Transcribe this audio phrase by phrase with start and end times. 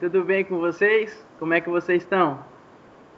[0.00, 1.26] tudo bem com vocês?
[1.38, 2.38] Como é que vocês estão?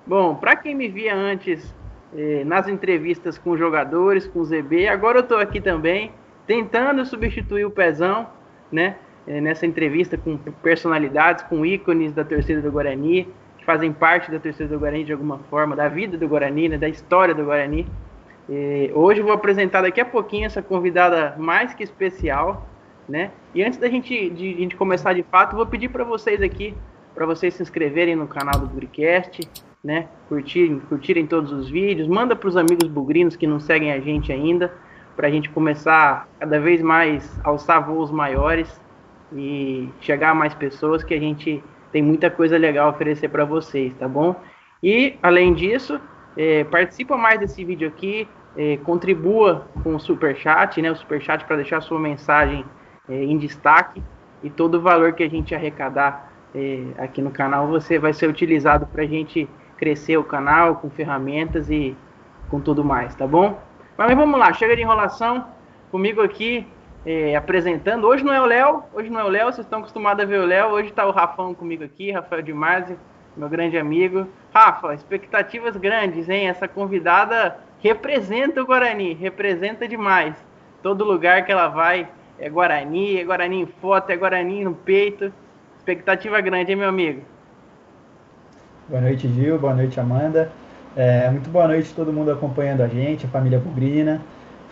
[0.06, 1.74] Bom, para quem me via antes
[2.16, 6.12] eh, nas entrevistas com jogadores, com o ZB, agora eu estou aqui também
[6.46, 8.26] tentando substituir o Pezão,
[8.72, 8.96] né?
[9.26, 13.28] Eh, nessa entrevista com personalidades, com ícones da torcida do Guarani,
[13.58, 16.78] que fazem parte da torcida do Guarani de alguma forma, da vida do Guarani, né?
[16.78, 17.86] da história do Guarani.
[18.48, 22.66] Eh, hoje eu vou apresentar daqui a pouquinho essa convidada mais que especial,
[23.10, 23.32] né?
[23.54, 26.74] E antes da gente, de, de começar de fato, vou pedir para vocês aqui,
[27.14, 29.40] para vocês se inscreverem no canal do Bugrecast,
[29.82, 30.08] né?
[30.28, 34.32] Curtirem, curtirem todos os vídeos, manda para os amigos bugrinos que não seguem a gente
[34.32, 34.72] ainda,
[35.16, 38.80] para a gente começar cada vez mais a alçar voos maiores
[39.32, 43.44] e chegar a mais pessoas, que a gente tem muita coisa legal a oferecer para
[43.44, 44.36] vocês, tá bom?
[44.82, 46.00] E além disso,
[46.36, 50.90] é, participa mais desse vídeo aqui, é, contribua com o super chat, né?
[50.90, 52.64] O super chat para deixar sua mensagem
[53.10, 54.02] é, em destaque
[54.42, 58.28] e todo o valor que a gente arrecadar é, aqui no canal você vai ser
[58.28, 61.96] utilizado para a gente crescer o canal com ferramentas e
[62.48, 63.60] com tudo mais, tá bom?
[63.96, 65.46] Mas vamos lá, chega de enrolação.
[65.90, 66.66] Comigo aqui
[67.04, 68.06] é, apresentando.
[68.06, 70.40] Hoje não é o Léo, hoje não é o Léo, vocês estão acostumados a ver
[70.40, 70.68] o Léo.
[70.68, 72.96] Hoje está o Rafão comigo aqui, Rafael de Marzi,
[73.36, 74.26] meu grande amigo.
[74.52, 76.48] Rafa, expectativas grandes, hein?
[76.48, 80.34] Essa convidada representa o Guarani, representa demais.
[80.82, 82.08] Todo lugar que ela vai,
[82.40, 85.32] é Guarani, é Guarani em foto, é Guarani no peito.
[85.76, 87.20] Expectativa grande, hein, meu amigo?
[88.88, 89.58] Boa noite, Gil.
[89.58, 90.50] Boa noite, Amanda.
[90.96, 94.20] É, muito boa noite todo mundo acompanhando a gente, a família Bugrina.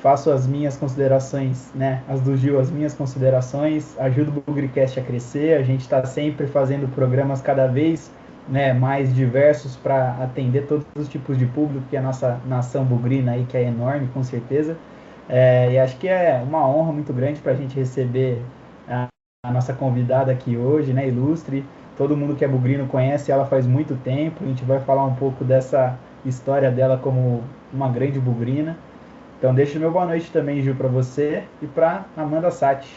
[0.02, 2.02] Faço as minhas considerações, né?
[2.08, 3.98] As do Gil, as minhas considerações.
[3.98, 5.58] Ajudo o Bugricast a crescer.
[5.58, 8.10] A gente está sempre fazendo programas cada vez
[8.48, 13.32] né, mais diversos para atender todos os tipos de público que a nossa nação bugrina
[13.32, 14.76] aí, que é enorme, com certeza.
[15.28, 18.42] É, e acho que é uma honra muito grande para a gente receber
[18.88, 19.08] a,
[19.44, 21.64] a, nossa convidada aqui hoje, né, ilustre.
[21.96, 24.42] Todo mundo que é bugrino conhece ela faz muito tempo.
[24.42, 27.42] A gente vai falar um pouco dessa história dela como
[27.72, 28.76] uma grande bugrina.
[29.38, 32.88] Então deixa o meu boa noite também, Gil, para você e para Amanda Sati.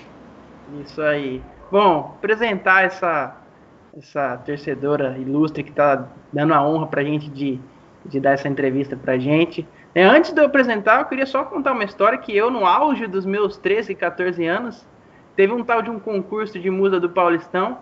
[0.81, 1.44] Isso aí.
[1.72, 3.38] Bom, apresentar essa
[3.97, 7.59] essa torcedora ilustre que está dando a honra para a gente de,
[8.06, 9.67] de dar essa entrevista para a gente.
[9.94, 13.07] É, antes de eu apresentar, eu queria só contar uma história que eu, no auge
[13.07, 14.88] dos meus 13, 14 anos,
[15.35, 17.79] teve um tal de um concurso de musa do Paulistão.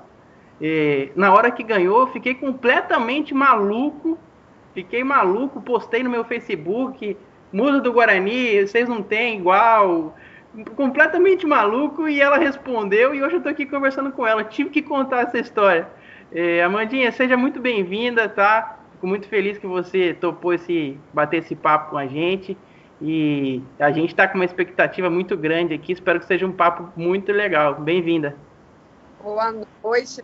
[0.59, 4.17] E, na hora que ganhou, fiquei completamente maluco.
[4.73, 7.17] Fiquei maluco, postei no meu Facebook,
[7.51, 10.15] musa do Guarani, vocês não têm igual.
[10.75, 14.43] Completamente maluco, e ela respondeu, e hoje eu tô aqui conversando com ela.
[14.43, 15.87] Tive que contar essa história.
[16.31, 18.78] É, Amandinha, seja muito bem-vinda, tá?
[18.99, 22.57] Fico muito feliz que você topou esse bater esse papo com a gente.
[23.01, 25.93] E a gente está com uma expectativa muito grande aqui.
[25.93, 27.75] Espero que seja um papo muito legal.
[27.75, 28.35] Bem-vinda.
[29.23, 30.21] Boa noite.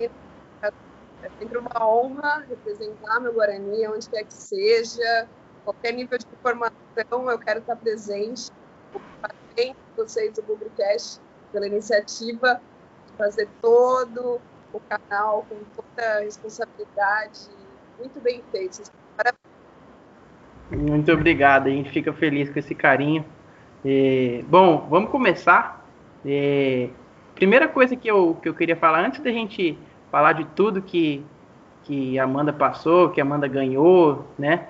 [0.00, 0.10] É
[1.38, 5.28] sempre uma honra representar meu Guarani, onde quer que seja,
[5.64, 8.50] qualquer nível de informação, eu quero estar presente.
[9.22, 11.20] Parabéns vocês do Publicast
[11.52, 12.60] pela iniciativa
[13.06, 14.40] de fazer todo
[14.72, 17.63] o canal com toda a responsabilidade
[17.98, 18.82] muito bem feito.
[20.70, 23.24] Muito obrigado, a gente fica feliz com esse carinho.
[24.48, 25.84] Bom, vamos começar.
[27.34, 29.78] Primeira coisa que eu, que eu queria falar, antes da gente
[30.10, 31.24] falar de tudo que,
[31.82, 34.66] que a Amanda passou, que a Amanda ganhou, né?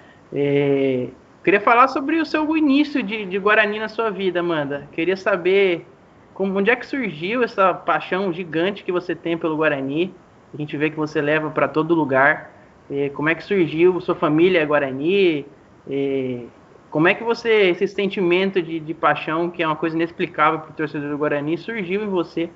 [1.45, 4.89] Queria falar sobre o seu início de, de Guarani na sua vida, Amanda.
[4.93, 5.87] Queria saber
[6.33, 10.15] como, onde é que surgiu essa paixão gigante que você tem pelo Guarani.
[10.53, 12.51] A gente vê que você leva para todo lugar.
[12.91, 15.47] É, como é que surgiu sua família Guarani?
[15.89, 16.47] É,
[16.91, 20.71] como é que você, esse sentimento de, de paixão, que é uma coisa inexplicável para
[20.71, 22.51] o torcedor do Guarani, surgiu em você?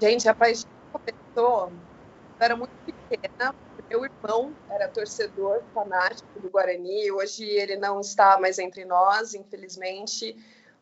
[0.00, 3.52] Gente, a paixão começou, eu era muito pequena,
[3.90, 10.36] meu irmão era torcedor fanático do Guarani, hoje ele não está mais entre nós, infelizmente,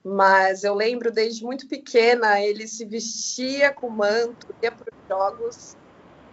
[0.04, 5.76] mas eu lembro desde muito pequena, ele se vestia com manto, ia para os jogos,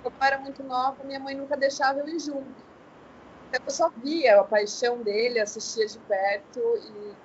[0.04, 2.64] como eu era muito nova, minha mãe nunca deixava eu ir junto.
[3.54, 7.16] Eu só via a paixão dele, assistia de perto e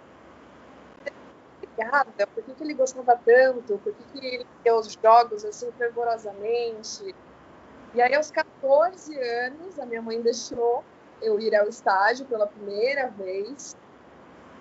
[1.79, 5.71] obrigada, por que, que ele gostava tanto, por que, que ele via os jogos assim
[5.73, 7.15] fervorosamente.
[7.95, 10.85] E aí, aos 14 anos, a minha mãe deixou
[11.23, 13.77] eu ir ao estádio pela primeira vez.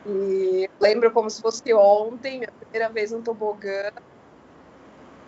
[0.06, 3.92] E lembro como se fosse ontem, minha primeira vez no tobogã.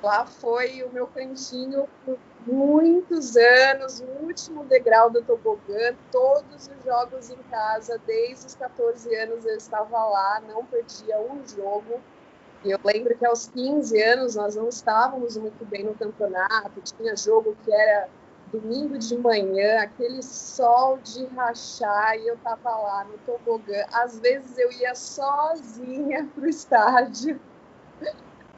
[0.02, 2.18] Lá foi o meu cantinho por
[2.48, 9.14] muitos anos, o último degrau do tobogã, todos os jogos em casa, desde os 14
[9.16, 12.00] anos eu estava lá, não perdia um jogo.
[12.64, 17.16] E eu lembro que aos 15 anos nós não estávamos muito bem no campeonato, tinha
[17.16, 18.10] jogo que era
[18.52, 23.86] domingo de manhã, aquele sol de rachar e eu tava lá no tobogã.
[23.92, 27.40] Às vezes eu ia sozinha pro estádio,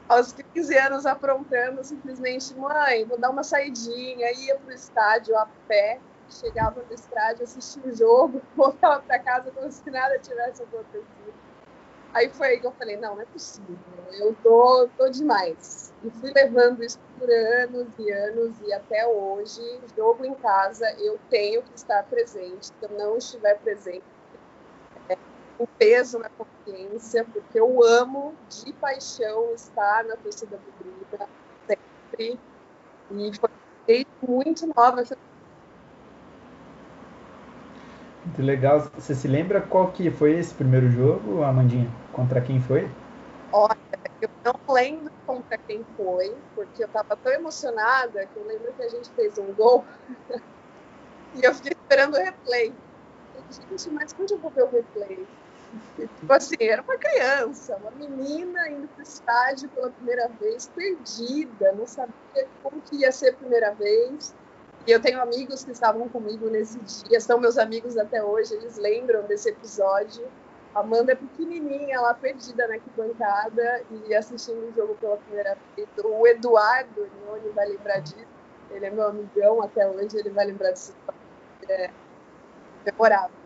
[0.08, 6.00] aos 15 anos aprontando, simplesmente, mãe, vou dar uma saidinha, ia pro estádio a pé,
[6.28, 11.34] chegava no estádio, assistia o jogo, voltava para casa como se nada tivesse acontecido.
[12.14, 13.78] Aí foi aí que eu falei, não, não é possível,
[14.12, 15.94] eu tô, tô demais.
[16.04, 21.18] E fui levando isso por anos e anos e até hoje, jogo em casa, eu
[21.30, 22.66] tenho que estar presente.
[22.66, 24.04] Se eu não estiver presente,
[25.58, 31.28] um peso na consciência, porque eu amo de paixão estar na torcida do Brita
[31.68, 32.40] sempre.
[33.10, 35.02] E foi muito nova
[38.24, 38.80] muito legal.
[38.96, 41.90] Você se lembra qual que foi esse primeiro jogo, Amandinha?
[42.12, 42.82] Contra quem foi?
[43.52, 43.76] Olha,
[44.20, 48.82] eu não lembro contra quem foi, porque eu estava tão emocionada que eu lembro que
[48.82, 49.84] a gente fez um gol
[51.34, 52.74] e eu fiquei esperando o replay.
[53.50, 55.28] Gente, mas onde eu vou ver o replay?
[55.96, 61.72] Tipo assim, era uma criança, uma menina indo para o estádio pela primeira vez, perdida,
[61.72, 64.34] não sabia como que ia ser a primeira vez.
[64.86, 68.76] E eu tenho amigos que estavam comigo nesse dia, são meus amigos até hoje, eles
[68.76, 70.26] lembram desse episódio.
[70.74, 75.88] Amanda é pequenininha, lá perdida na arquibancada e assistindo o jogo pela primeira vez.
[76.02, 78.26] O Eduardo Nione vai lembrar disso,
[78.70, 80.94] ele é meu amigão até hoje, ele vai lembrar disso.
[81.68, 81.90] É
[82.84, 83.41] memorável.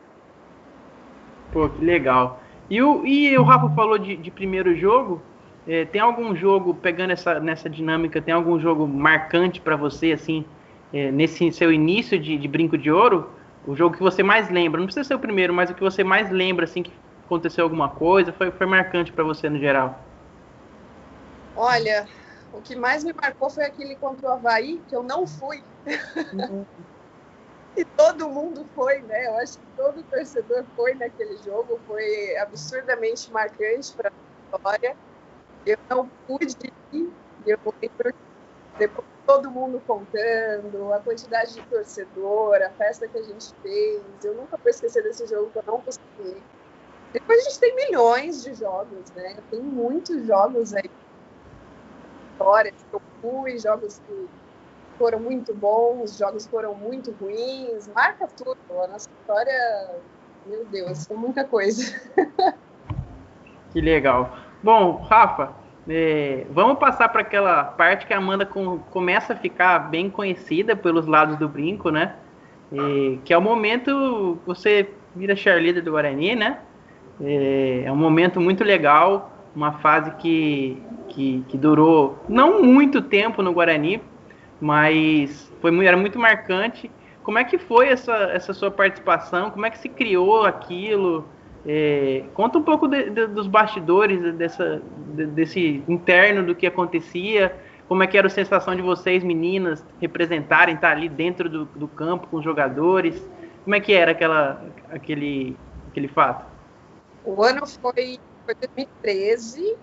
[1.52, 2.40] Pô, que legal.
[2.68, 5.20] E o, e o Rafa falou de, de primeiro jogo.
[5.66, 10.44] É, tem algum jogo, pegando essa, nessa dinâmica, tem algum jogo marcante para você, assim,
[10.92, 13.28] é, nesse seu início de, de, Brinco de Ouro,
[13.66, 16.04] o jogo que você mais lembra, não precisa ser o primeiro, mas o que você
[16.04, 16.92] mais lembra, assim, que
[17.24, 19.98] aconteceu alguma coisa, foi, foi marcante para você no geral?
[21.56, 22.06] Olha,
[22.52, 25.64] o que mais me marcou foi aquele contra o Havaí, que eu não fui.
[26.32, 26.64] Uhum.
[27.76, 29.26] e todo mundo foi, né?
[29.26, 34.96] Eu acho que todo torcedor foi naquele jogo, foi absurdamente marcante para a história.
[35.66, 36.56] Eu não pude
[36.92, 37.12] ir,
[37.46, 38.14] eu lembro
[38.78, 44.02] depois todo mundo contando, a quantidade de torcedor, a festa que a gente fez.
[44.22, 46.42] Eu nunca vou esquecer desse jogo que eu não consegui.
[47.12, 49.36] Depois a gente tem milhões de jogos, né?
[49.50, 50.90] Tem muitos jogos aí.
[52.32, 54.28] Histórias que eu fui, jogos que
[54.98, 57.88] foram muito bons, jogos foram muito ruins.
[57.94, 58.56] Marca tudo.
[58.82, 59.90] A nossa história,
[60.46, 61.94] meu Deus, é muita coisa.
[63.72, 64.34] Que legal.
[64.62, 65.50] Bom, Rafa,
[65.86, 70.74] é, vamos passar para aquela parte que a Amanda com, começa a ficar bem conhecida
[70.74, 72.14] pelos lados do brinco, né?
[72.72, 76.58] É, que é o momento você vira cheerleader do Guarani, né?
[77.20, 83.42] É, é, um momento muito legal, uma fase que, que, que, durou não muito tempo
[83.42, 84.02] no Guarani,
[84.60, 86.90] mas foi, era muito marcante.
[87.22, 89.50] Como é que foi essa, essa sua participação?
[89.50, 91.26] Como é que se criou aquilo?
[91.66, 94.80] É, conta um pouco de, de, dos bastidores dessa,
[95.14, 97.56] de, desse interno do que acontecia,
[97.88, 101.88] como é que era a sensação de vocês, meninas, representarem, estar ali dentro do, do
[101.88, 103.20] campo com os jogadores,
[103.64, 105.56] como é que era aquela, aquele,
[105.88, 106.46] aquele fato?
[107.24, 109.76] O ano foi, foi 2013,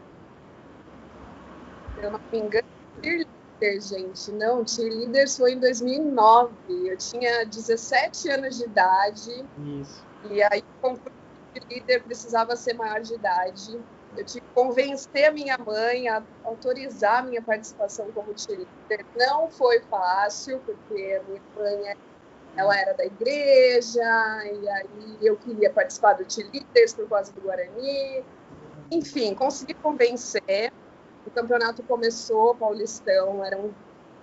[2.01, 2.67] eu não me engano,
[3.60, 9.45] cheerleader, gente, não, cheerleader foi em 2009, eu tinha 17 anos de idade,
[9.81, 10.03] Isso.
[10.29, 11.12] e aí o concurso
[11.53, 13.79] de líder precisava ser maior de idade.
[14.15, 19.05] Eu tive que convencer a minha mãe a autorizar a minha participação como cheerleader.
[19.15, 21.95] Não foi fácil, porque a minha mãe
[22.55, 24.03] ela era da igreja,
[24.45, 28.24] e aí eu queria participar do cheerleaders por causa do Guarani.
[28.91, 30.72] Enfim, consegui convencer.
[31.25, 33.74] O campeonato começou, Paulistão, eram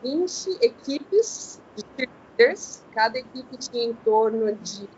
[0.02, 2.82] 20 equipes de cheerleaders.
[2.92, 4.88] Cada equipe tinha em torno de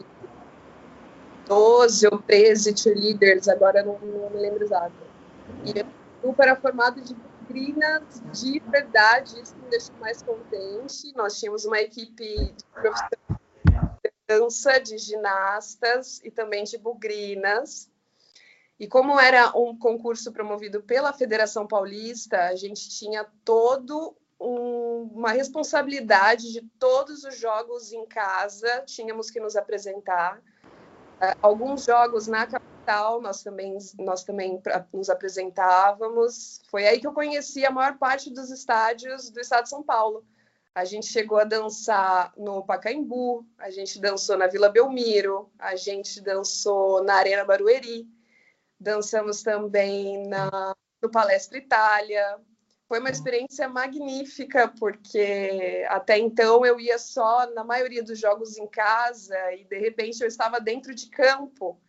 [1.46, 4.92] 12 ou 13 cheerleaders, agora não, não me lembro exato.
[5.64, 5.86] E o
[6.22, 11.12] grupo era formado de bucrinas de verdade, isso me deixou mais contente.
[11.16, 13.40] Nós tínhamos uma equipe de profissionais
[14.04, 17.90] de dança, de ginastas e também de bugrinas.
[18.78, 25.30] E como era um concurso promovido pela Federação Paulista, a gente tinha todo um, uma
[25.30, 30.38] responsabilidade de todos os jogos em casa, tínhamos que nos apresentar.
[30.38, 32.72] Uh, alguns jogos na capital
[33.20, 34.60] nós também nós também
[34.92, 36.60] nos apresentávamos.
[36.68, 40.24] Foi aí que eu conheci a maior parte dos estádios do estado de São Paulo.
[40.74, 46.20] A gente chegou a dançar no Pacaembu, a gente dançou na Vila Belmiro, a gente
[46.20, 48.08] dançou na Arena Barueri,
[48.82, 52.38] dançamos também na no Palestra Itália.
[52.86, 58.66] Foi uma experiência magnífica, porque até então eu ia só na maioria dos jogos em
[58.68, 61.80] casa e de repente eu estava dentro de campo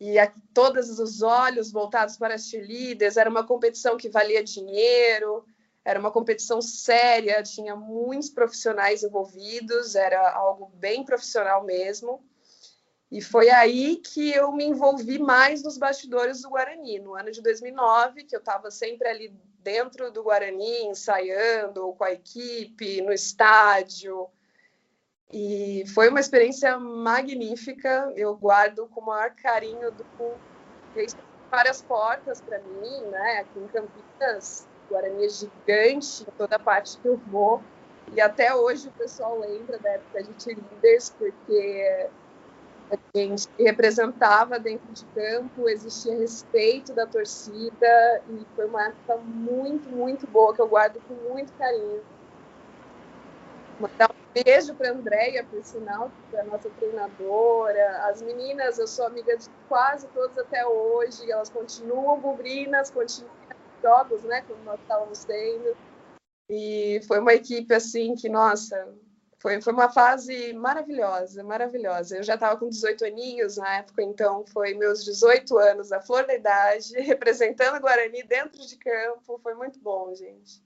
[0.00, 3.16] e aqui, todos os olhos voltados para as cheerleaders.
[3.18, 5.44] Era uma competição que valia dinheiro,
[5.84, 12.24] era uma competição séria, tinha muitos profissionais envolvidos, era algo bem profissional mesmo.
[13.10, 17.42] E foi aí que eu me envolvi mais nos bastidores do Guarani, no ano de
[17.42, 24.30] 2009, que eu estava sempre ali dentro do Guarani, ensaiando com a equipe, no estádio,
[25.32, 28.12] e foi uma experiência magnífica.
[28.16, 30.04] Eu guardo com o maior carinho do
[30.92, 31.16] fez
[31.48, 33.38] várias portas para mim, né?
[33.38, 37.62] Aqui em Campinas, Guarani é gigante em toda parte que eu vou.
[38.12, 42.08] E até hoje o pessoal lembra da época de cheerleaders, porque
[42.90, 49.88] a gente representava dentro de campo, existia respeito da torcida e foi uma época muito,
[49.88, 52.02] muito boa que eu guardo com muito carinho.
[53.78, 58.06] Mandar um beijo para a Andréia, por sinal, que é nossa treinadora.
[58.08, 63.30] As meninas, eu sou amiga de quase todas até hoje, elas continuam bubrinas, continuam
[63.82, 65.76] jogos, né, como nós estávamos tendo.
[66.48, 68.92] E foi uma equipe, assim, que, nossa,
[69.40, 72.18] foi, foi uma fase maravilhosa, maravilhosa.
[72.18, 76.26] Eu já estava com 18 aninhos na época, então foi meus 18 anos, a flor
[76.26, 79.40] da idade, representando o Guarani dentro de campo.
[79.42, 80.62] Foi muito bom, gente.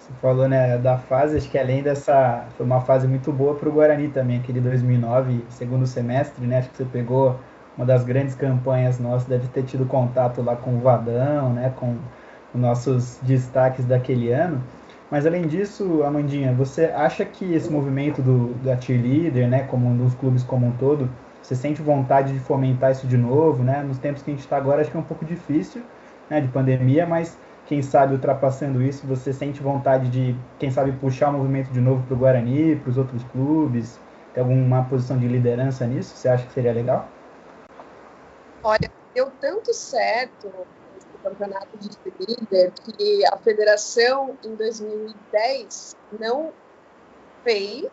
[0.00, 2.44] Você falou né, da fase, acho que além dessa.
[2.56, 6.58] Foi uma fase muito boa para o Guarani também, aquele 2009, segundo semestre, né?
[6.58, 7.38] Acho que você pegou
[7.76, 11.72] uma das grandes campanhas nossas, deve ter tido contato lá com o Vadão, né?
[11.76, 11.96] Com
[12.52, 14.60] os nossos destaques daquele ano.
[15.12, 20.14] Mas além disso, Amandinha, você acha que esse movimento do, da cheerleader, né, como dos
[20.14, 21.06] clubes como um todo,
[21.42, 23.82] você sente vontade de fomentar isso de novo, né?
[23.82, 25.84] Nos tempos que a gente está agora, acho que é um pouco difícil,
[26.30, 31.28] né, de pandemia, mas quem sabe ultrapassando isso, você sente vontade de, quem sabe, puxar
[31.28, 34.00] o movimento de novo para o Guarani, para os outros clubes?
[34.32, 36.16] Tem alguma posição de liderança nisso?
[36.16, 37.20] Você acha que seria legal?
[38.62, 40.66] Olha, deu tanto certo
[41.22, 41.88] campeonato de
[42.18, 46.52] líder que a federação em 2010 não
[47.42, 47.86] fez,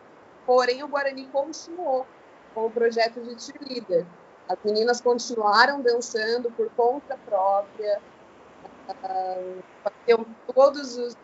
[0.46, 2.06] porém o Guarani continuou
[2.54, 4.06] com o projeto de cheerleader.
[4.48, 8.00] As meninas continuaram dançando por conta própria,
[8.88, 9.62] uh,
[10.52, 11.16] todos os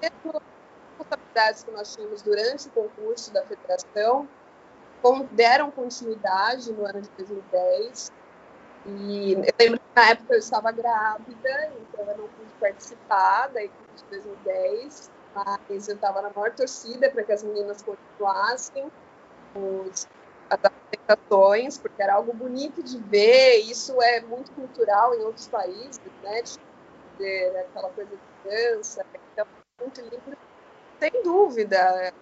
[0.00, 4.26] responsabilidades que nós tínhamos durante o concurso da federação
[5.32, 8.12] deram continuidade no ano de 2010
[8.86, 13.62] e eu lembro que na época eu estava grávida, então eu não pude participar da
[13.62, 18.90] equipe de 2010, mas eu estava na maior torcida para que as meninas continuassem
[19.54, 20.06] os,
[20.48, 26.00] as apresentações, porque era algo bonito de ver, isso é muito cultural em outros países,
[26.22, 26.42] né?
[27.20, 29.46] fazer aquela coisa de dança, então,
[29.80, 30.36] muito lindo,
[30.98, 32.12] sem dúvida.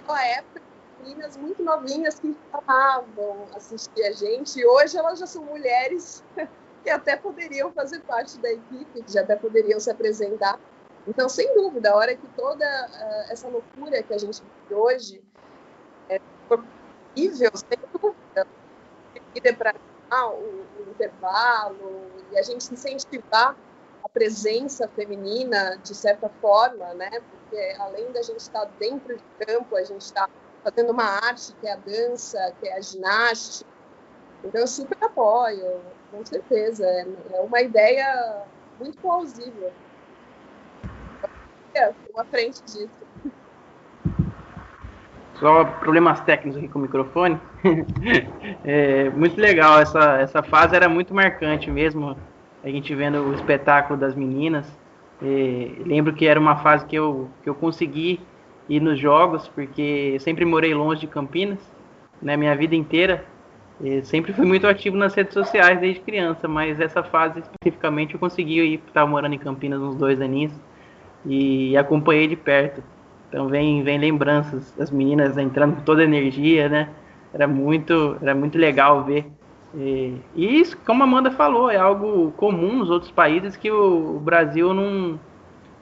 [0.00, 0.63] Naquela época,
[1.04, 6.24] meninas muito novinhas que amavam assistir a gente, e hoje elas já são mulheres
[6.82, 10.58] que até poderiam fazer parte da equipe, que já até poderiam se apresentar.
[11.06, 15.22] Então, sem dúvida, a hora que toda uh, essa loucura que a gente vive hoje
[16.08, 16.18] é
[16.48, 18.46] possível, sem dúvida,
[19.34, 19.74] ir para
[20.30, 23.54] o, o intervalo e a gente incentivar
[24.02, 27.10] a presença feminina, de certa forma, né?
[27.10, 30.28] Porque além da gente estar dentro de campo, a gente está
[30.64, 33.70] fazendo uma arte que é a dança, que é a ginástica.
[34.42, 35.80] Então, eu super apoio,
[36.10, 36.84] com certeza.
[36.84, 38.42] É, é uma ideia
[38.78, 39.70] muito plausível.
[41.74, 43.04] Estou à frente disso.
[45.38, 47.40] Só problemas técnicos aqui com o microfone.
[48.64, 52.16] é, muito legal, essa, essa fase era muito marcante mesmo
[52.62, 54.66] a gente vendo o espetáculo das meninas.
[55.20, 58.20] E lembro que era uma fase que eu, que eu consegui
[58.68, 61.58] ir nos jogos, porque eu sempre morei longe de Campinas,
[62.20, 63.24] né, minha vida inteira.
[64.04, 68.60] Sempre fui muito ativo nas redes sociais desde criança, mas essa fase especificamente eu consegui
[68.60, 70.52] ir, estava morando em Campinas uns dois aninhos
[71.26, 72.82] e acompanhei de perto.
[73.28, 76.88] Então vem, vem lembranças das meninas entrando com toda energia, né?
[77.32, 79.26] Era muito, era muito legal ver
[79.76, 84.16] e, e, isso, como a Amanda falou, é algo comum nos outros países que o,
[84.16, 85.18] o Brasil não.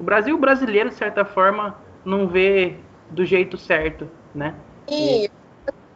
[0.01, 2.79] O Brasil brasileiro, de certa forma, não vê
[3.11, 4.55] do jeito certo, né?
[4.89, 5.33] E, de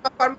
[0.03, 0.39] uma forma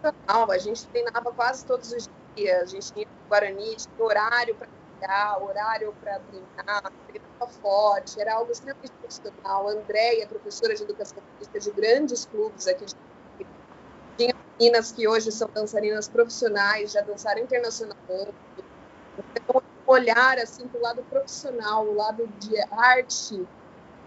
[0.00, 4.68] profissional, a gente treinava quase todos os dias, a gente tinha Guarani, tinha horário para
[4.98, 9.68] treinar, horário para treinar, treinava forte, era algo extremamente profissional.
[9.68, 12.94] A Andréia, professora de educação física de grandes clubes aqui de
[14.18, 18.34] tinha meninas que hoje são dançarinas profissionais, já dançaram internacionalmente.
[19.36, 23.46] Então, olhar assim para o lado profissional, o lado de arte,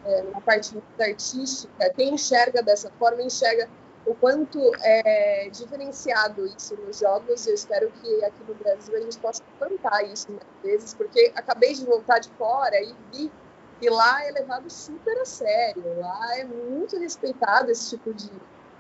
[0.06, 3.70] é, uma parte artística, quem enxerga dessa forma enxerga
[4.06, 7.46] o quanto é diferenciado isso nos jogos.
[7.46, 11.74] Eu espero que aqui no Brasil a gente possa plantar isso mais vezes, porque acabei
[11.74, 13.32] de voltar de fora e vi
[13.80, 15.84] que lá é levado super a sério.
[16.00, 18.30] Lá é muito respeitado esse tipo de,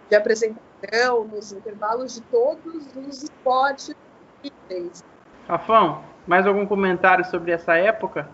[0.09, 3.95] de apresentação nos intervalos de todos os esportes.
[5.47, 8.27] Rafão, mais algum comentário sobre essa época?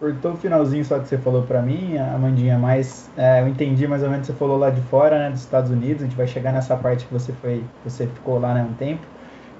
[0.00, 4.02] Cortou o finalzinho só que você falou para mim, Amandinha, mas é, eu entendi mais
[4.02, 6.02] ou menos que você falou lá de fora, né, dos Estados Unidos.
[6.02, 9.02] A gente vai chegar nessa parte que você foi, você ficou lá, né, um tempo.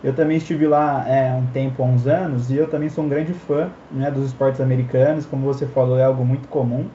[0.03, 3.09] Eu também estive lá é, um tempo, há uns anos, e eu também sou um
[3.11, 5.27] grande fã né, dos esportes americanos.
[5.27, 6.87] Como você falou, é algo muito comum.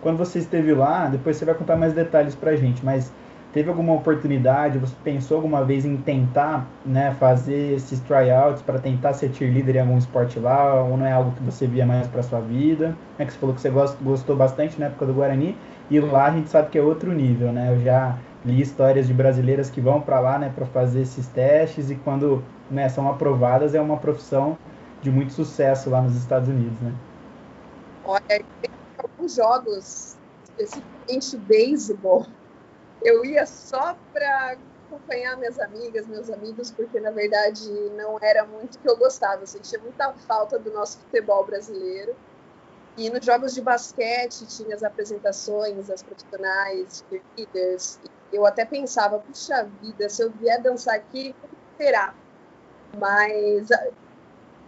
[0.00, 3.12] Quando você esteve lá, depois você vai contar mais detalhes para a gente, mas
[3.52, 9.12] teve alguma oportunidade, você pensou alguma vez em tentar né, fazer esses tryouts para tentar
[9.12, 12.22] ser cheerleader em algum esporte lá, ou não é algo que você via mais para
[12.22, 12.96] sua vida?
[13.18, 15.56] É que você falou que você gostou bastante na época do Guarani,
[15.90, 17.74] e lá a gente sabe que é outro nível, né?
[17.74, 21.90] Eu já li histórias de brasileiras que vão para lá, né, para fazer esses testes
[21.90, 24.56] e quando né, são aprovadas é uma profissão
[25.02, 26.92] de muito sucesso lá nos Estados Unidos, né?
[28.04, 32.26] Olha, tem alguns jogos, especificamente beisebol,
[33.04, 34.56] eu ia só para
[34.86, 39.42] acompanhar minhas amigas, meus amigos, porque na verdade não era muito que eu gostava.
[39.42, 42.14] Eu sentia muita falta do nosso futebol brasileiro.
[42.96, 47.04] E nos jogos de basquete tinha as apresentações, as profissionais,
[47.36, 47.98] líderes.
[48.30, 51.34] Eu até pensava, puxa vida, se eu vier dançar aqui,
[51.78, 52.14] será?
[52.98, 53.88] Mas ah,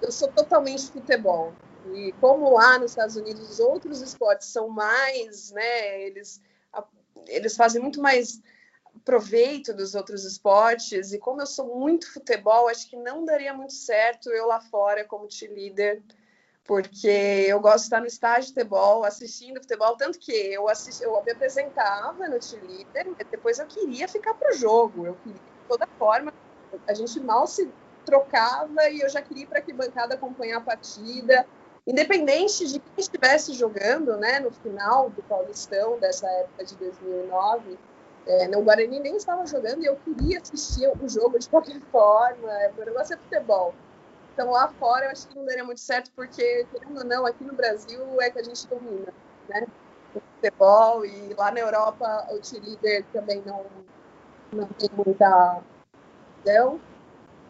[0.01, 1.53] eu sou totalmente futebol.
[1.93, 6.41] E como lá nos Estados Unidos os outros esportes são mais, né, eles
[7.29, 8.41] eles fazem muito mais
[9.05, 13.73] proveito dos outros esportes e como eu sou muito futebol, acho que não daria muito
[13.73, 16.03] certo eu lá fora como líder,
[16.65, 21.03] porque eu gosto de estar no estádio de futebol, assistindo futebol, tanto que eu assisti,
[21.03, 25.87] eu me apresentava no líder, depois eu queria ficar pro jogo, eu queria de toda
[25.99, 26.33] forma,
[26.87, 27.71] a gente mal se
[28.05, 31.47] trocava e eu já queria ir para que bancada acompanhar a partida
[31.87, 37.79] independente de quem estivesse jogando, né, no final do Paulistão dessa época de 2009,
[38.27, 42.49] é, no Guarani nem estava jogando e eu queria assistir o jogo de qualquer forma,
[42.77, 43.75] o negócio é futebol.
[44.33, 47.45] Então lá fora eu acho que não daria muito certo, porque, querendo ou não, aqui
[47.45, 49.13] no Brasil é que a gente domina,
[49.49, 49.67] né?
[50.15, 53.65] O futebol e lá na Europa o cheerleader também não,
[54.53, 55.61] não tem muita.
[56.41, 56.81] Então,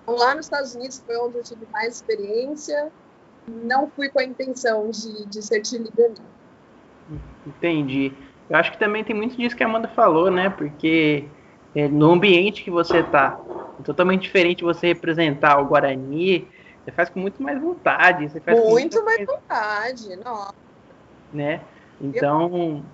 [0.07, 2.93] lá nos Estados Unidos foi onde eu tive mais experiência
[3.47, 7.19] não fui com a intenção de, de ser cheerleader, não.
[7.47, 8.13] Entendi.
[8.49, 10.51] Eu acho que também tem muito disso que a Amanda falou, né?
[10.51, 11.25] Porque
[11.75, 13.39] é, no ambiente que você tá,
[13.79, 16.49] é totalmente diferente você representar o Guarani,
[16.85, 18.29] você faz com muito mais vontade.
[18.29, 20.55] Você faz muito mais, mais vontade, nossa.
[21.33, 21.61] Né?
[22.01, 22.85] Então,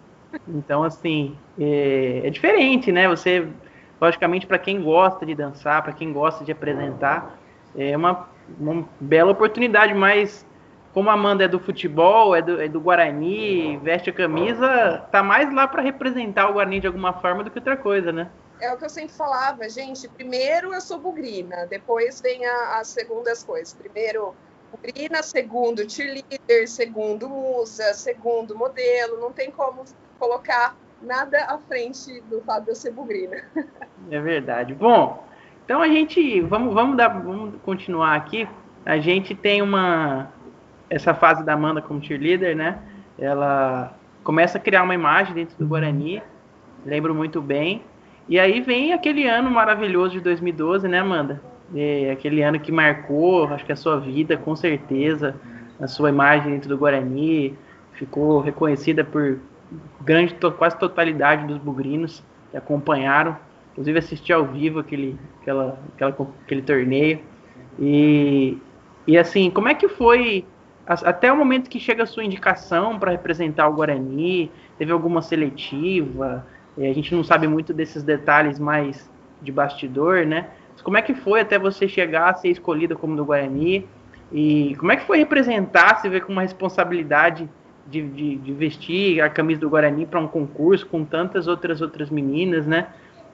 [0.49, 3.09] então assim, é, é diferente, né?
[3.09, 3.47] Você,
[4.01, 7.39] logicamente, para quem gosta de dançar, para quem gosta de apresentar,
[7.77, 10.47] é uma uma bela oportunidade, mas
[10.93, 15.23] como a Amanda é do futebol, é do, é do Guarani, veste a camisa, tá
[15.23, 18.31] mais lá para representar o Guarani de alguma forma do que outra coisa, né?
[18.61, 20.09] É o que eu sempre falava, gente.
[20.09, 23.73] Primeiro eu sou bugrina, depois vem a, as segundas coisas.
[23.73, 24.35] Primeiro
[24.71, 29.19] bugrina, segundo cheerleader, segundo musa, segundo modelo.
[29.19, 29.85] Não tem como
[30.19, 33.43] colocar nada à frente do fato de eu ser bugrina.
[34.11, 34.75] É verdade.
[34.75, 35.25] Bom,
[35.71, 38.45] então a gente vamos vamos dar vamos continuar aqui.
[38.85, 40.27] A gente tem uma
[40.91, 42.81] essa fase da Amanda como cheerleader, né?
[43.17, 46.21] Ela começa a criar uma imagem dentro do Guarani,
[46.85, 47.85] lembro muito bem.
[48.29, 51.41] E aí vem aquele ano maravilhoso de 2012, né, Amanda?
[51.73, 55.37] É aquele ano que marcou, acho que a sua vida, com certeza,
[55.81, 57.57] a sua imagem dentro do Guarani
[57.93, 59.39] ficou reconhecida por
[60.01, 63.37] grande, quase totalidade dos bugrinos que acompanharam
[63.81, 66.15] Inclusive assisti ao vivo aquele, aquela, aquela,
[66.45, 67.19] aquele torneio.
[67.79, 68.59] E,
[69.07, 70.45] e assim, como é que foi
[70.87, 74.53] até o momento que chega a sua indicação para representar o Guarani?
[74.77, 76.47] Teve alguma seletiva?
[76.77, 80.51] A gente não sabe muito desses detalhes mais de bastidor, né?
[80.75, 83.89] Mas como é que foi até você chegar a ser escolhida como do Guarani?
[84.31, 87.49] E como é que foi representar, se ver com uma responsabilidade
[87.87, 92.11] de, de, de vestir a camisa do Guarani para um concurso com tantas outras outras
[92.11, 92.89] meninas, né?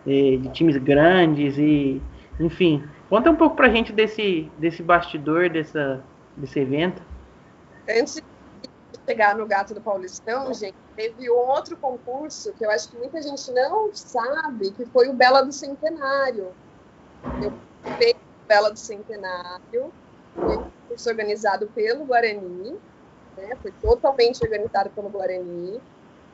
[0.07, 2.01] De times grandes e
[2.39, 2.87] enfim.
[3.09, 6.03] Conta um pouco pra gente desse, desse bastidor dessa,
[6.37, 7.03] desse evento.
[7.89, 8.23] Antes de
[9.07, 13.23] chegar no Gato do Paulistão, gente, teve um outro concurso que eu acho que muita
[13.23, 16.49] gente não sabe, que foi o Bela do Centenário.
[17.43, 17.53] Eu
[17.99, 19.93] fiz o Bela do Centenário,
[20.35, 22.77] concurso organizado pelo Guarani,
[23.37, 23.57] né?
[23.63, 25.81] Foi totalmente organizado pelo Guarani.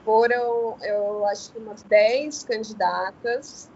[0.05, 3.71] Foram, eu acho que umas 10 candidatas.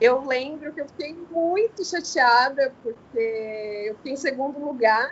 [0.00, 5.10] Eu lembro que eu fiquei muito chateada, porque eu fiquei em segundo lugar.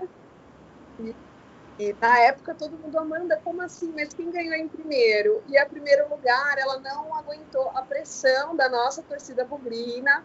[1.00, 1.14] E,
[1.78, 3.92] e na época todo mundo, Amanda, como assim?
[3.94, 5.42] Mas quem ganhou em primeiro?
[5.48, 10.24] E a primeiro lugar, ela não aguentou a pressão da nossa torcida bugrina,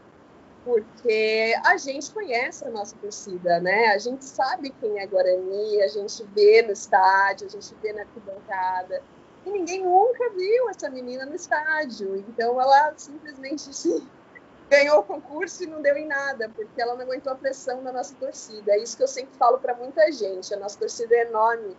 [0.63, 3.87] porque a gente conhece a nossa torcida, né?
[3.89, 8.01] A gente sabe quem é Guarani, a gente vê no estádio, a gente vê na
[8.01, 9.01] arquibancada.
[9.45, 12.15] E ninguém nunca viu essa menina no estádio.
[12.17, 14.07] Então ela simplesmente sim,
[14.69, 17.91] ganhou o concurso e não deu em nada, porque ela não aguentou a pressão da
[17.91, 18.73] nossa torcida.
[18.73, 20.53] É isso que eu sempre falo para muita gente.
[20.53, 21.75] A nossa torcida é enorme.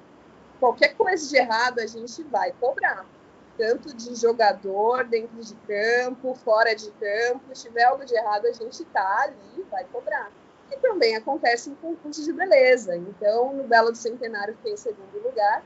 [0.58, 3.06] Qualquer coisa de errado a gente vai cobrar
[3.56, 7.54] tanto de jogador dentro de campo, fora de campo.
[7.54, 10.30] Se tiver algo de errado, a gente está ali, vai cobrar.
[10.70, 12.96] E também acontece em concursos de beleza.
[12.96, 15.62] Então, no Belo do Centenário, fiquei em segundo lugar.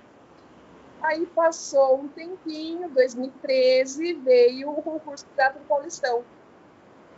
[1.06, 6.24] Aí passou um tempinho, 2013, veio o concurso do Teatro Paulistão.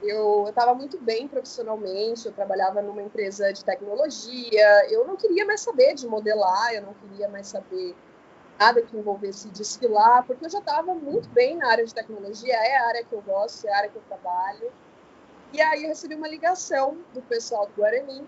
[0.02, 5.62] Eu estava muito bem profissionalmente, eu trabalhava numa empresa de tecnologia, eu não queria mais
[5.62, 7.96] saber de modelar, eu não queria mais saber
[8.58, 12.76] nada que envolvesse desfilar, porque eu já estava muito bem na área de tecnologia, é
[12.76, 14.70] a área que eu gosto, é a área que eu trabalho.
[15.50, 18.22] E aí eu recebi uma ligação do pessoal do Guarani,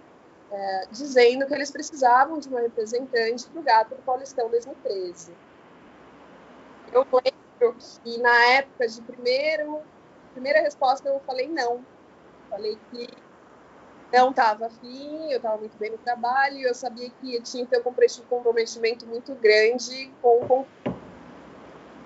[0.50, 5.49] é, dizendo que eles precisavam de uma representante para o Gato do Paulistão 2013.
[6.92, 9.80] Eu lembro que na época de primeiro,
[10.32, 11.84] primeira resposta eu falei não.
[12.48, 13.08] Falei que
[14.12, 17.70] não estava afim, eu estava muito bem no trabalho, eu sabia que eu tinha que
[17.70, 20.66] ter um comprometimento muito grande com, com...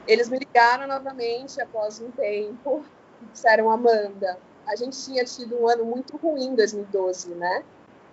[0.06, 2.84] Eles me ligaram novamente após um tempo
[3.22, 7.64] e disseram, Amanda, a gente tinha tido um ano muito ruim em 2012, né?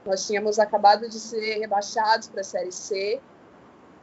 [0.05, 3.21] Nós tínhamos acabado de ser rebaixados para a Série C,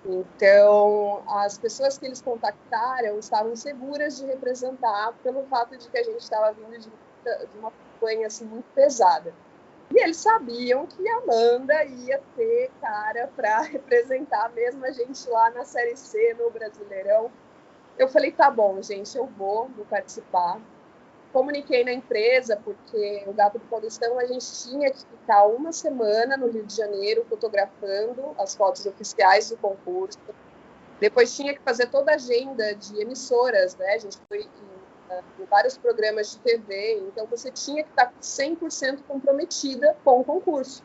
[0.05, 6.03] então as pessoas que eles contactaram estavam seguras de representar pelo fato de que a
[6.03, 9.35] gente estava vindo de, de uma campanha assim, muito pesada.
[9.91, 15.51] E eles sabiam que a Amanda ia ter cara para representar mesmo a gente lá
[15.51, 17.31] na Série C, no Brasileirão.
[17.97, 20.61] Eu falei, tá bom, gente, eu vou, vou participar.
[21.39, 26.37] Comuniquei na empresa, porque o Gato do Paulistão a gente tinha que ficar uma semana
[26.37, 30.19] no Rio de Janeiro fotografando as fotos oficiais do concurso.
[30.99, 33.95] Depois tinha que fazer toda a agenda de emissoras, né?
[33.95, 34.49] A gente foi
[35.39, 40.83] em vários programas de TV, então você tinha que estar 100% comprometida com o concurso.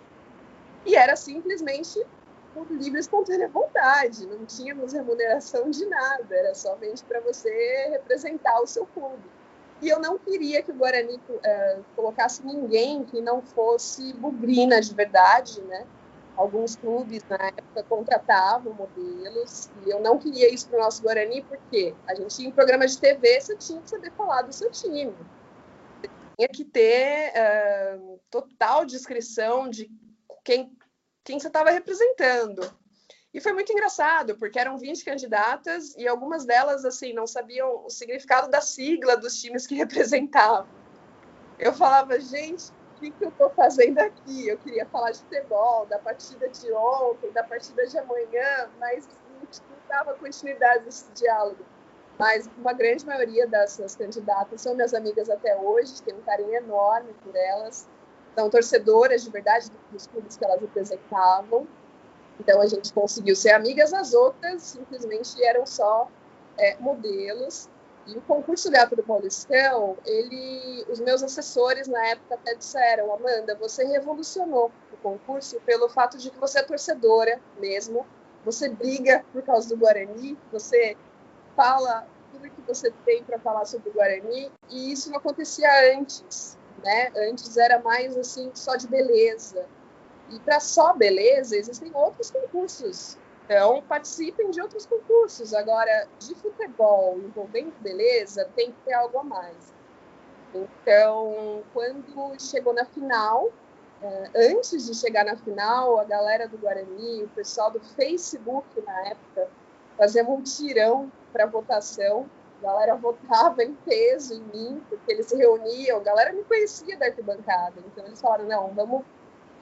[0.85, 1.99] E era simplesmente
[2.53, 8.61] por livre e espontânea vontade, não tínhamos remuneração de nada, era somente para você representar
[8.61, 9.32] o seu clube.
[9.83, 14.93] E eu não queria que o Guarani uh, colocasse ninguém que não fosse bugrina de
[14.95, 15.85] verdade, né?
[16.35, 21.43] alguns clubes na época contratavam modelos e eu não queria isso para o nosso Guarani
[21.43, 24.71] porque a gente tinha um programa de TV, você tinha que saber falar do seu
[24.71, 25.13] time.
[26.01, 29.91] Você tinha que ter uh, total descrição de
[30.43, 30.75] quem,
[31.23, 32.61] quem você estava representando.
[33.33, 37.89] E foi muito engraçado, porque eram 20 candidatas e algumas delas assim não sabiam o
[37.89, 40.67] significado da sigla dos times que representavam.
[41.57, 42.71] Eu falava, gente,
[43.03, 44.47] que, que eu estou fazendo aqui?
[44.47, 49.07] Eu queria falar de futebol, da partida de ontem, da partida de amanhã, mas
[49.41, 51.65] não dava continuidade desse diálogo.
[52.17, 57.13] Mas uma grande maioria dessas candidatas são minhas amigas até hoje, tenho um carinho enorme
[57.23, 57.87] por elas,
[58.35, 61.67] são torcedoras de verdade dos clubes que elas representavam.
[62.39, 66.09] Então a gente conseguiu ser amigas, as outras simplesmente eram só
[66.57, 67.69] é, modelos
[68.05, 73.55] e o concurso Gato do Paulistão, ele, os meus assessores na época até disseram, Amanda,
[73.55, 78.05] você revolucionou o concurso pelo fato de que você é torcedora mesmo,
[78.43, 80.97] você briga por causa do Guarani, você
[81.55, 86.57] fala tudo que você tem para falar sobre o Guarani, e isso não acontecia antes,
[86.83, 87.09] né?
[87.29, 89.65] Antes era mais assim, só de beleza.
[90.29, 95.53] E para só beleza, existem outros concursos então, participem de outros concursos.
[95.53, 99.73] Agora, de futebol envolvendo beleza, tem que ter algo a mais.
[100.53, 103.51] Então, quando chegou na final,
[104.01, 109.07] é, antes de chegar na final, a galera do Guarani, o pessoal do Facebook na
[109.07, 109.49] época,
[109.97, 112.29] fazia um tirão para votação.
[112.61, 115.97] A galera votava em peso em mim, porque eles se reuniam.
[115.97, 117.73] A galera me conhecia da arquibancada.
[117.87, 119.03] Então, eles falaram: não, vamos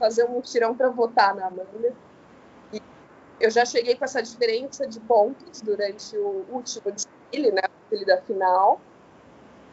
[0.01, 1.93] fazer um tirão para votar na Amanda
[3.41, 8.05] eu já cheguei com essa diferença de pontos durante o último desfile, né, o desfile
[8.05, 8.79] da final.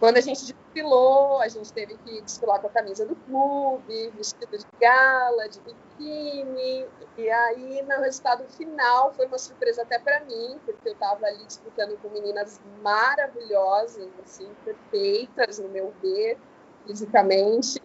[0.01, 4.57] quando a gente desfilou, a gente teve que desfilar com a camisa do clube, vestido
[4.57, 6.87] de gala, de biquíni.
[7.19, 11.45] E aí, no resultado final, foi uma surpresa até para mim, porque eu estava ali
[11.45, 16.39] disputando com meninas maravilhosas, assim, perfeitas, no meu ver,
[16.87, 17.83] fisicamente.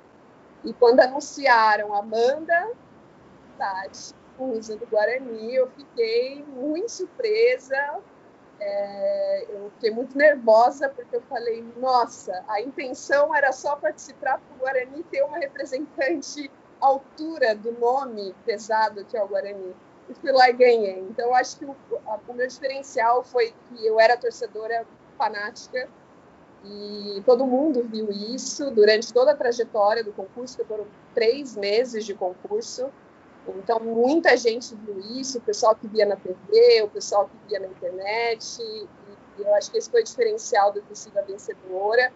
[0.64, 2.72] E quando anunciaram Amanda
[3.58, 8.00] Tati, usa do Guarani, eu fiquei muito surpresa,
[8.60, 14.56] é, eu fiquei muito nervosa porque eu falei, nossa, a intenção era só participar para
[14.56, 16.50] o Guarani ter uma representante
[16.80, 19.76] altura do nome pesado que é o Guarani.
[20.10, 21.00] E fui lá e ganhei.
[21.00, 21.76] Então, acho que o,
[22.08, 24.86] a, o meu diferencial foi que eu era torcedora
[25.18, 25.90] fanática
[26.66, 32.06] e todo mundo viu isso durante toda a trajetória do concurso, que foram três meses
[32.06, 32.90] de concurso.
[33.48, 37.60] Então, muita gente viu isso, o pessoal que via na TV, o pessoal que via
[37.60, 38.88] na internet, e,
[39.40, 42.14] eu acho que esse foi o diferencial da torcida vencedora.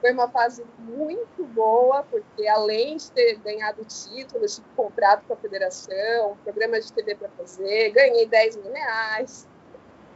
[0.00, 5.36] Foi uma fase muito boa, porque além de ter ganhado títulos, tive contrato com a
[5.36, 9.48] federação, programa de TV para fazer, ganhei 10 mil reais.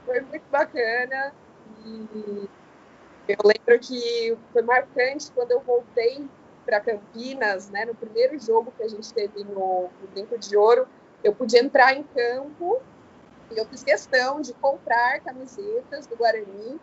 [0.04, 1.32] Foi muito bacana.
[1.86, 2.48] E
[3.30, 6.28] eu lembro que foi marcante quando eu voltei
[6.64, 10.86] para Campinas, né, no primeiro jogo que a gente teve no, no Brinco de Ouro,
[11.22, 12.80] eu pude entrar em campo
[13.50, 16.80] e eu fiz questão de comprar camisetas do Guarani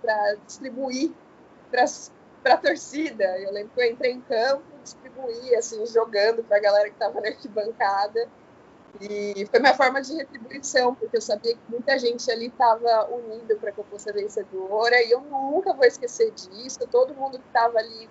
[0.00, 1.12] para distribuir
[1.70, 3.24] para a torcida.
[3.40, 7.20] Eu lembro que eu entrei em campo, distribuí, assim, jogando para a galera que estava
[7.20, 8.28] na arquibancada.
[9.00, 13.56] E foi minha forma de retribuição, porque eu sabia que muita gente ali estava unido
[13.56, 16.78] para que eu fosse vencedora, e eu nunca vou esquecer disso.
[16.90, 18.08] Todo mundo que estava ali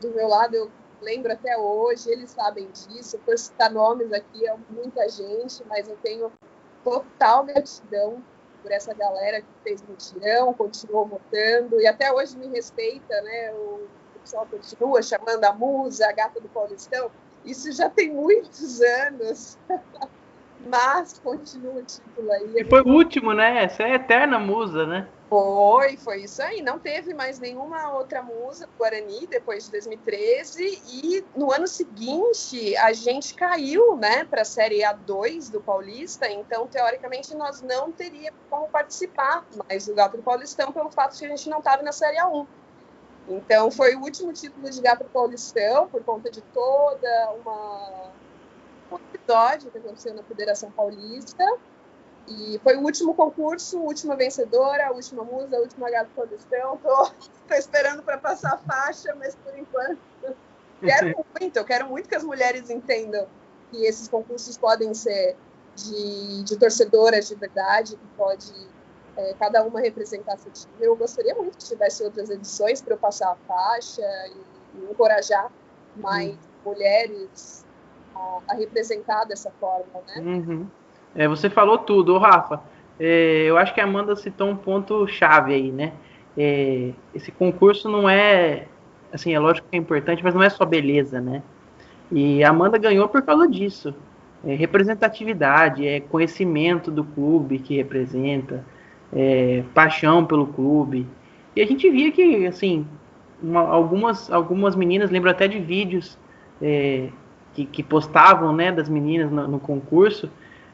[0.00, 0.70] do meu lado, eu
[1.02, 3.18] lembro até hoje, eles sabem disso.
[3.18, 6.32] Por citar nomes aqui, é muita gente, mas eu tenho
[6.82, 8.22] total gratidão
[8.62, 13.52] por essa galera que fez mutirão, continuou votando e até hoje me respeita, né?
[13.52, 13.88] O
[14.20, 17.10] pessoal continua chamando a musa, a gata do Paulistão.
[17.44, 19.58] Isso já tem muitos anos.
[20.66, 22.52] Mas continua o título aí.
[22.56, 23.64] E foi o último, né?
[23.64, 25.08] Essa é a eterna musa, né?
[25.28, 26.60] Foi, foi isso aí.
[26.60, 30.82] Não teve mais nenhuma outra musa do Guarani depois de 2013.
[30.86, 36.30] E no ano seguinte a gente caiu né, para a Série A2 do Paulista.
[36.30, 41.24] Então, teoricamente, nós não teríamos como participar mais do Gato do Paulistão pelo fato de
[41.24, 42.46] a gente não estava na Série A1.
[43.28, 48.10] Então, foi o último título de Gato do Paulistão por conta de toda uma
[48.96, 51.44] um episódio que aconteceu na Federação Paulista.
[52.28, 56.76] E foi o último concurso, última vencedora, a última musa, a última gata produção.
[56.76, 57.10] Tô,
[57.48, 59.98] tô esperando para passar a faixa, mas por enquanto
[60.80, 63.26] quero muito, eu quero muito que as mulheres entendam
[63.70, 65.36] que esses concursos podem ser
[65.74, 68.52] de, de torcedoras de verdade, que pode
[69.16, 70.74] é, cada uma representar seu time.
[70.80, 75.50] Eu gostaria muito que tivesse outras edições para eu passar a faixa e, e encorajar
[75.96, 77.64] mais mulheres
[78.14, 80.22] a, representar dessa forma, né?
[80.22, 80.66] Uhum.
[81.14, 82.60] É, você falou tudo, Rafa.
[82.98, 85.92] É, eu acho que a Amanda citou um ponto chave aí, né?
[86.36, 88.66] É, esse concurso não é,
[89.12, 91.42] assim, é lógico que é importante, mas não é só beleza, né?
[92.10, 93.94] E a Amanda ganhou por causa disso.
[94.44, 98.64] É representatividade, é conhecimento do clube que representa,
[99.12, 101.06] é paixão pelo clube.
[101.54, 102.86] E a gente via que, assim,
[103.42, 106.18] uma, algumas, algumas meninas, lembro até de vídeos
[106.60, 107.08] é,
[107.54, 110.30] que, que, postavam, né, das meninas no, no concurso,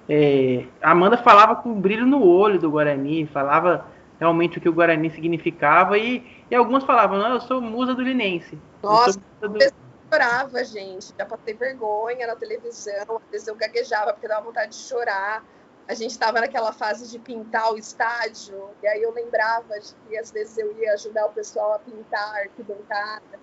[0.08, 3.86] é, a Amanda falava com brilho no olho do Guarani, falava
[4.18, 8.02] realmente o que o Guarani significava e, e algumas falavam, não, eu sou musa do
[8.02, 8.58] Linense.
[8.82, 9.58] Nossa, eu do...
[10.10, 14.88] chorava, gente, já passei vergonha na televisão, às vezes eu gaguejava porque dava vontade de
[14.88, 15.44] chorar.
[15.86, 20.18] A gente estava naquela fase de pintar o estádio, e aí eu lembrava de que
[20.18, 23.38] às vezes eu ia ajudar o pessoal a pintar a arquibancada,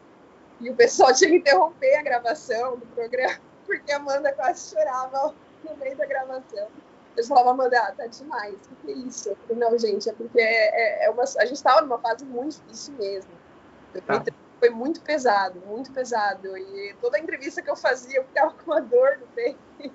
[0.62, 5.34] e o pessoal tinha que interromper a gravação do programa, porque a Amanda quase chorava
[5.64, 6.68] no meio da gravação.
[7.16, 9.30] Eles falavam, Amanda, ah, tá demais, o que, é isso?
[9.30, 12.26] Eu falei, não, gente, é porque é, é, é uma, a gente estava numa fase
[12.26, 13.32] muito difícil mesmo.
[14.06, 14.22] Tá.
[14.60, 16.58] Foi muito pesado, muito pesado.
[16.58, 19.60] E toda a entrevista que eu fazia, eu ficava com uma dor no peito.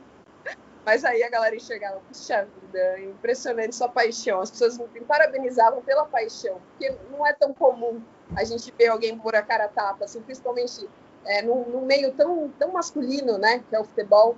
[0.85, 4.41] Mas aí a galera enxergava, puxa vida, impressionante sua paixão.
[4.41, 8.03] As pessoas me parabenizavam pela paixão, porque não é tão comum
[8.37, 10.89] a gente ver alguém por a cara tapa, assim, principalmente
[11.25, 14.37] é, num, num meio tão, tão masculino, né, que é o futebol.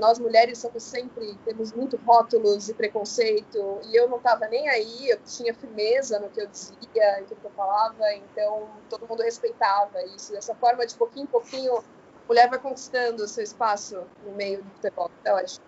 [0.00, 5.10] Nós mulheres somos sempre, temos muito rótulos e preconceito, e eu não estava nem aí,
[5.10, 6.76] eu tinha firmeza no que eu dizia,
[7.28, 10.32] tudo que eu falava, então todo mundo respeitava isso.
[10.32, 11.82] Dessa forma, de pouquinho em pouquinho, a
[12.28, 15.60] mulher vai conquistando o seu espaço no meio do futebol, eu acho.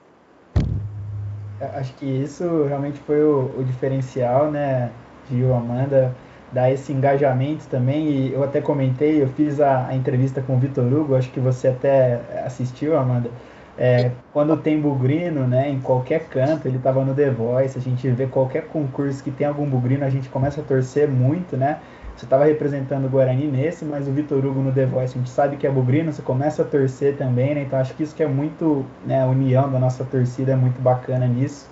[1.61, 4.93] Acho que isso realmente foi o, o diferencial, né,
[5.31, 6.13] Gil, Amanda,
[6.53, 8.09] dar esse engajamento também.
[8.09, 11.41] E eu até comentei, eu fiz a, a entrevista com o Vitor Hugo, acho que
[11.41, 13.31] você até assistiu, Amanda.
[13.79, 18.07] É, quando tem bugrino, né, em qualquer canto, ele estava no The Voice, a gente
[18.11, 21.79] vê qualquer concurso que tem algum bugrino, a gente começa a torcer muito, né?
[22.15, 25.31] Você estava representando o Guarani nesse, mas o Vitor Hugo no The Voice, a gente
[25.31, 27.63] sabe que é bugrino, você começa a torcer também, né?
[27.63, 30.81] Então acho que isso que é muito, né, a união da nossa torcida é muito
[30.81, 31.71] bacana nisso.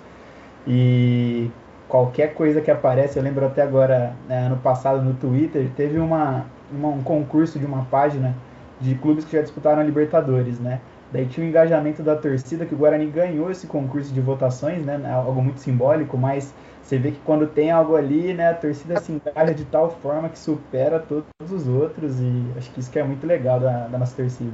[0.67, 1.51] E
[1.91, 6.45] qualquer coisa que aparece, eu lembro até agora, né, ano passado no Twitter, teve uma,
[6.71, 8.33] uma, um concurso de uma página
[8.79, 10.79] de clubes que já disputaram a Libertadores, né?
[11.11, 14.97] Daí tinha o engajamento da torcida, que o Guarani ganhou esse concurso de votações, né?
[15.13, 19.11] Algo muito simbólico, mas você vê que quando tem algo ali, né, a torcida se
[19.11, 23.03] engaja de tal forma que supera todos os outros, e acho que isso que é
[23.03, 24.53] muito legal da, da nossa torcida.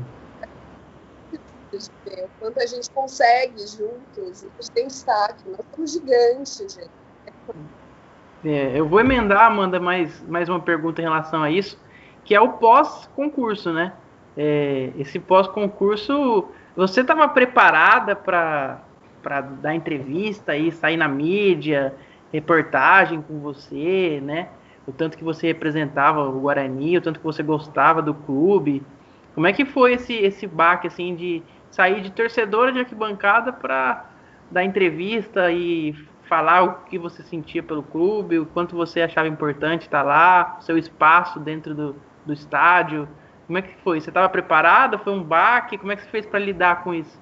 [2.40, 7.07] Quanto a gente consegue juntos, a gente tem destaque, nós somos gigantes, gente.
[8.46, 11.80] É, eu vou emendar, Amanda, mais, mais uma pergunta em relação a isso,
[12.24, 13.94] que é o pós-concurso, né?
[14.36, 18.80] É, esse pós-concurso, você estava preparada para
[19.62, 21.96] dar entrevista e sair na mídia,
[22.32, 24.50] reportagem com você, né?
[24.86, 28.84] O tanto que você representava o Guarani, o tanto que você gostava do clube.
[29.34, 34.06] Como é que foi esse, esse baque, assim, de sair de torcedora de arquibancada para
[34.50, 35.94] dar entrevista e
[36.28, 40.78] falar o que você sentia pelo clube, o quanto você achava importante estar lá, seu
[40.78, 43.08] espaço dentro do, do estádio.
[43.46, 44.02] Como é que foi?
[44.02, 45.00] Você estava preparada?
[45.00, 45.78] Foi um baque?
[45.78, 47.18] Como é que você fez para lidar com isso?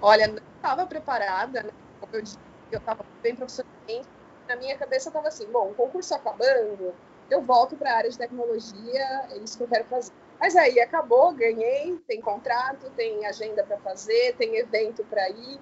[0.00, 1.70] Olha, não estava preparada, né?
[2.00, 2.38] Como eu disse,
[2.70, 4.08] eu estava bem profissionalmente.
[4.48, 6.94] Na minha cabeça estava assim: bom, o concurso acabando,
[7.28, 10.12] eu volto para a área de tecnologia, é isso que eu quero fazer.
[10.40, 15.60] Mas aí acabou, ganhei, tem contrato, tem agenda para fazer, tem evento para ir.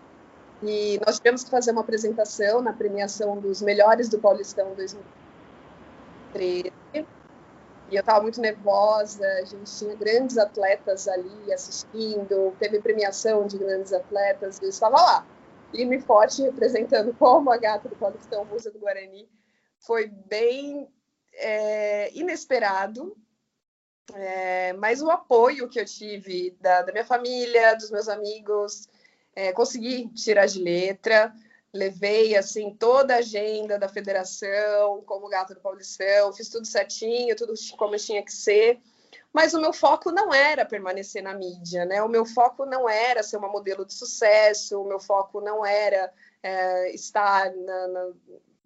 [0.62, 6.72] E nós tivemos que fazer uma apresentação na premiação dos melhores do Paulistão 2013.
[7.90, 13.56] E eu estava muito nervosa, a gente tinha grandes atletas ali assistindo, teve premiação de
[13.56, 15.26] grandes atletas, eu estava lá,
[15.72, 19.26] e forte, representando como a gata do Paulistão, Musa do Guarani.
[19.78, 20.86] Foi bem
[21.32, 23.16] é, inesperado,
[24.14, 28.88] é, mas o apoio que eu tive da, da minha família, dos meus amigos,
[29.38, 31.32] é, consegui tirar de letra,
[31.72, 37.54] levei assim toda a agenda da federação, como gato do Paulistão, fiz tudo certinho, tudo
[37.76, 38.80] como tinha que ser.
[39.32, 42.02] Mas o meu foco não era permanecer na mídia, né?
[42.02, 46.12] O meu foco não era ser uma modelo de sucesso, o meu foco não era
[46.42, 48.10] é, estar na, na,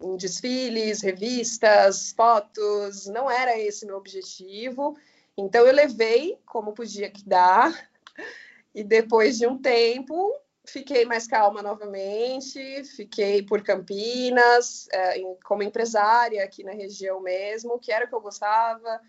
[0.01, 4.97] em desfiles, revistas, fotos, não era esse meu objetivo.
[5.37, 7.71] Então eu levei como podia que dar,
[8.73, 10.33] e depois de um tempo
[10.65, 17.91] fiquei mais calma novamente, fiquei por Campinas, é, como empresária aqui na região mesmo, que
[17.91, 19.01] era o que eu gostava.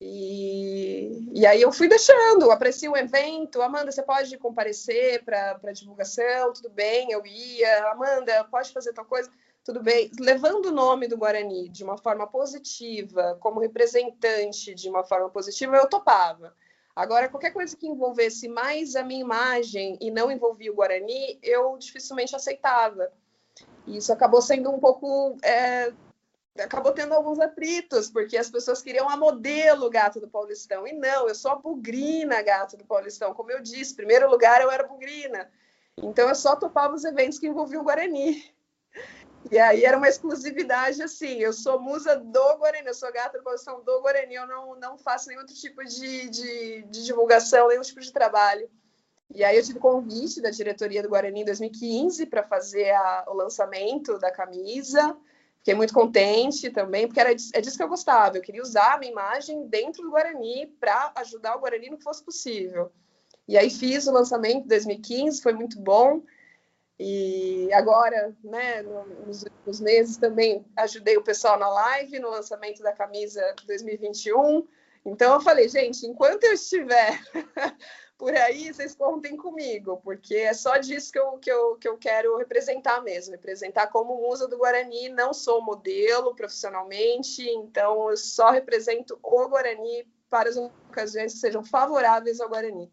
[0.00, 6.52] E, e aí eu fui deixando, apreciei o evento, Amanda, você pode comparecer para divulgação,
[6.52, 9.30] tudo bem, eu ia, Amanda, pode fazer tal coisa,
[9.64, 15.04] tudo bem, levando o nome do Guarani de uma forma positiva, como representante de uma
[15.04, 16.52] forma positiva, eu topava.
[16.94, 21.76] Agora, qualquer coisa que envolvesse mais a minha imagem e não envolvia o Guarani, eu
[21.78, 23.10] dificilmente aceitava.
[23.86, 25.36] E isso acabou sendo um pouco.
[25.42, 25.92] É,
[26.58, 30.86] acabou tendo alguns atritos, porque as pessoas queriam a modelo gato do Paulistão.
[30.86, 33.32] E não, eu sou a bugrina gato do Paulistão.
[33.32, 35.50] Como eu disse, primeiro lugar eu era bugrina.
[35.96, 38.44] Então eu só topava os eventos que envolviam o Guarani.
[39.50, 43.44] E aí era uma exclusividade assim, eu sou musa do Guarani, eu sou gata da
[43.44, 47.82] posição do Guarani, eu não, não faço nenhum outro tipo de, de, de divulgação, nenhum
[47.82, 48.70] tipo de trabalho.
[49.34, 53.34] E aí eu tive convite da diretoria do Guarani em 2015 para fazer a, o
[53.34, 55.16] lançamento da camisa.
[55.58, 58.36] Fiquei muito contente também, porque era, é disso que eu gostava.
[58.36, 62.04] Eu queria usar a minha imagem dentro do Guarani para ajudar o Guarani no que
[62.04, 62.92] fosse possível.
[63.48, 66.22] E aí fiz o lançamento em 2015, foi muito bom.
[66.98, 72.92] E agora, né, nos últimos meses também ajudei o pessoal na live, no lançamento da
[72.92, 74.66] camisa 2021.
[75.04, 77.20] Então eu falei, gente, enquanto eu estiver
[78.16, 81.98] por aí, vocês contem comigo, porque é só disso que eu, que eu, que eu
[81.98, 88.50] quero representar mesmo, representar como musa do Guarani, não sou modelo profissionalmente, então eu só
[88.50, 92.88] represento o Guarani para as ocasiões que sejam favoráveis ao Guarani.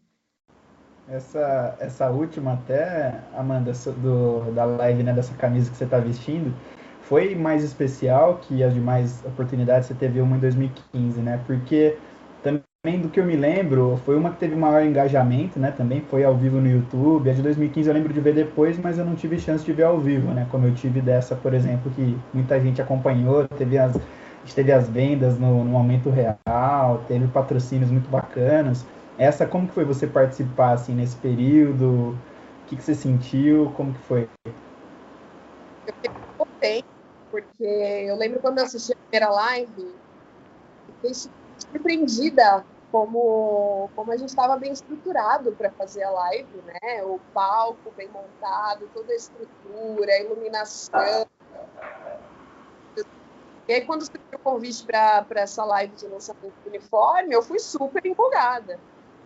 [1.12, 6.54] Essa, essa última até, Amanda, do, da live, né, dessa camisa que você está vestindo,
[7.02, 11.42] foi mais especial que as demais oportunidades que você teve uma em 2015, né?
[11.48, 11.98] Porque
[12.44, 15.74] também do que eu me lembro, foi uma que teve maior engajamento, né?
[15.76, 17.28] Também foi ao vivo no YouTube.
[17.32, 19.86] A de 2015 eu lembro de ver depois, mas eu não tive chance de ver
[19.86, 20.46] ao vivo, né?
[20.52, 24.00] Como eu tive dessa, por exemplo, que muita gente acompanhou, teve as
[24.54, 28.86] teve as vendas no, no momento real, teve patrocínios muito bacanas.
[29.20, 32.14] Essa, como que foi você participar assim nesse período?
[32.14, 33.70] O que, que você sentiu?
[33.74, 34.30] Como que foi?
[35.86, 36.88] Eu fiquei contente,
[37.30, 40.00] porque eu lembro quando eu assisti a primeira live,
[40.86, 41.12] fiquei
[41.58, 47.04] surpreendida como, como a gente estava bem estruturado para fazer a live, né?
[47.04, 51.28] O palco bem montado, toda a estrutura, a iluminação.
[53.68, 57.60] E aí, quando surgiu o convite para essa live de lançamento do uniforme, eu fui
[57.60, 58.80] super empolgada.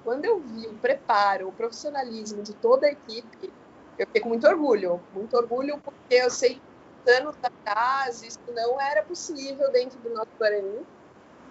[0.04, 3.54] Quando eu vi o preparo, o profissionalismo de toda a equipe,
[3.98, 5.02] eu fiquei com muito orgulho.
[5.14, 10.30] Muito orgulho porque eu sei que anos atrás isso não era possível dentro do nosso
[10.38, 10.86] Guarani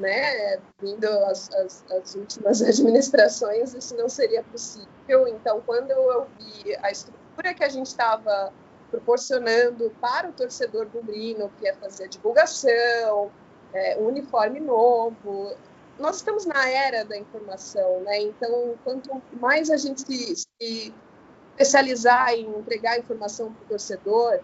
[0.03, 5.29] né, vindo as, as, as, últimas administrações, isso não seria possível.
[5.29, 8.53] Então, quando eu vi a estrutura que a gente estava
[8.91, 13.31] proporcionando para o torcedor bugrino, que é fazer a divulgação,
[13.73, 15.55] é, um uniforme novo,
[16.03, 18.21] nós estamos na era da informação, né?
[18.21, 20.95] Então, quanto mais a gente se, se
[21.51, 24.41] especializar em entregar informação para o torcedor,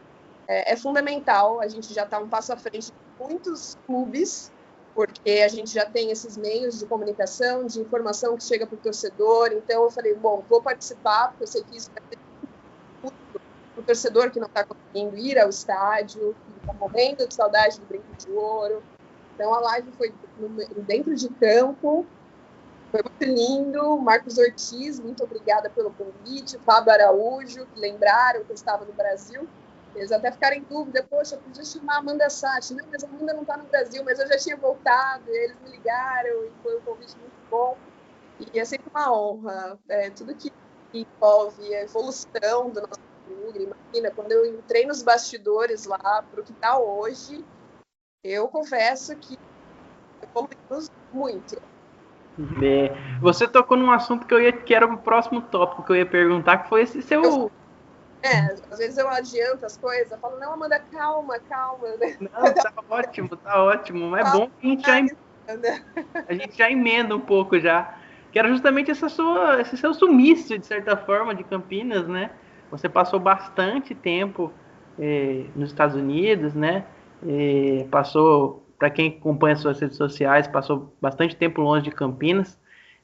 [0.47, 1.61] é, é fundamental.
[1.61, 4.53] A gente já está um passo à frente de muitos clubes
[4.95, 8.79] porque a gente já tem esses meios de comunicação, de informação que chega para o
[8.79, 9.51] torcedor.
[9.53, 12.19] Então eu falei, bom, vou participar, porque eu sei que isso vai ter
[13.77, 17.87] o torcedor que não está conseguindo ir ao estádio, que está morrendo de saudade do
[17.87, 18.83] Brinco de Ouro.
[19.39, 20.13] Então a live foi
[20.79, 22.05] dentro de campo,
[22.91, 23.97] foi muito lindo.
[23.99, 26.59] Marcos Ortiz, muito obrigada pelo convite.
[26.59, 29.49] Fábio Araújo, que lembraram que eu estava no Brasil.
[29.95, 32.75] Eles até ficaram em dúvida, poxa, eu podia chamar a Amanda Sati.
[32.75, 35.71] Não, mas a Amanda não está no Brasil, mas eu já tinha voltado, eles me
[35.71, 37.77] ligaram, e foi um convite muito bom.
[38.53, 39.79] E é sempre uma honra.
[39.89, 40.53] É, tudo que
[40.93, 43.71] envolve a evolução do nosso clube.
[43.93, 47.45] Imagina, quando eu entrei nos bastidores lá para o que está hoje,
[48.31, 49.39] eu confesso que
[50.23, 51.61] evoluímos muito.
[52.63, 55.97] É, você tocou num assunto que eu ia que era o próximo tópico que eu
[55.97, 57.51] ia perguntar, que foi esse seu eu
[58.23, 61.89] é, às vezes eu adianto as coisas, eu falo, não, Amanda, calma, calma.
[61.99, 62.17] Né?
[62.21, 64.11] Não, tá ótimo, tá ótimo.
[64.11, 65.17] Mas é bom que a gente,
[65.47, 67.97] já, a gente já emenda um pouco já.
[68.33, 72.31] Que era justamente essa sua, esse seu sumiço, de certa forma, de Campinas, né?
[72.71, 74.53] Você passou bastante tempo
[74.99, 76.85] eh, nos Estados Unidos, né?
[77.27, 82.59] Eh, passou, para quem acompanha suas redes sociais, passou bastante tempo longe de Campinas.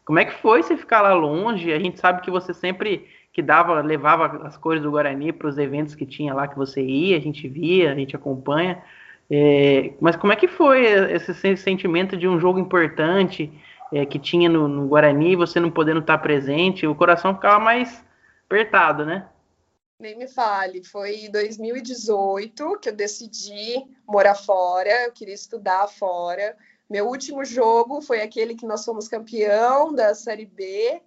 [0.04, 1.72] Como é que foi você ficar lá longe?
[1.72, 5.58] A gente sabe que você sempre que dava, levava as cores do Guarani para os
[5.58, 8.80] eventos que tinha lá que você ia, a gente via, a gente acompanha.
[9.28, 13.50] É, mas como é que foi esse sentimento de um jogo importante
[13.92, 18.04] é, que tinha no, no Guarani, você não podendo estar presente, o coração ficava mais
[18.46, 19.26] apertado, né?
[19.98, 26.56] Nem me fale, foi em 2018 que eu decidi morar fora, eu queria estudar fora.
[26.90, 31.00] Meu último jogo foi aquele que nós fomos campeão da Série B,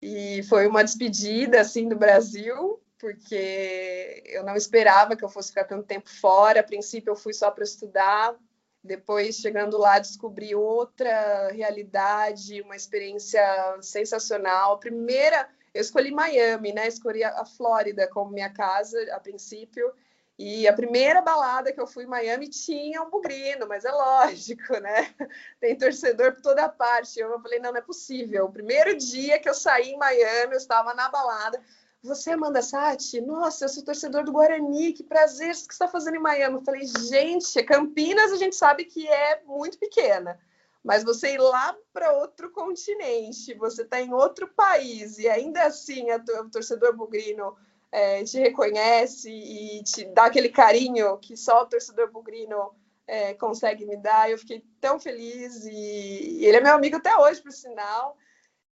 [0.00, 5.64] e foi uma despedida assim do Brasil, porque eu não esperava que eu fosse ficar
[5.64, 6.60] tanto tempo fora.
[6.60, 8.36] A princípio eu fui só para estudar,
[8.82, 13.42] depois chegando lá descobri outra realidade, uma experiência
[13.82, 14.74] sensacional.
[14.74, 16.88] A primeira, eu escolhi Miami, né?
[16.88, 19.92] Escolhi a Flórida como minha casa a princípio.
[20.38, 24.78] E a primeira balada que eu fui em Miami tinha um bugrino, mas é lógico,
[24.78, 25.12] né?
[25.60, 27.18] Tem torcedor por toda parte.
[27.18, 28.44] Eu falei, não, não é possível.
[28.44, 31.60] O primeiro dia que eu saí em Miami, eu estava na balada.
[32.00, 33.20] Você, Amanda Sati?
[33.20, 36.54] Nossa, eu sou torcedor do Guarani, que prazer, o que você está fazendo em Miami?
[36.54, 40.38] Eu falei, gente, Campinas a gente sabe que é muito pequena,
[40.84, 46.06] mas você ir lá para outro continente, você está em outro país, e ainda assim
[46.12, 47.56] o torcedor bugrino
[47.90, 52.74] é, te reconhece e te dá aquele carinho que só o torcedor bugrino
[53.06, 54.30] é, consegue me dar.
[54.30, 58.16] Eu fiquei tão feliz e, e ele é meu amigo até hoje, por sinal.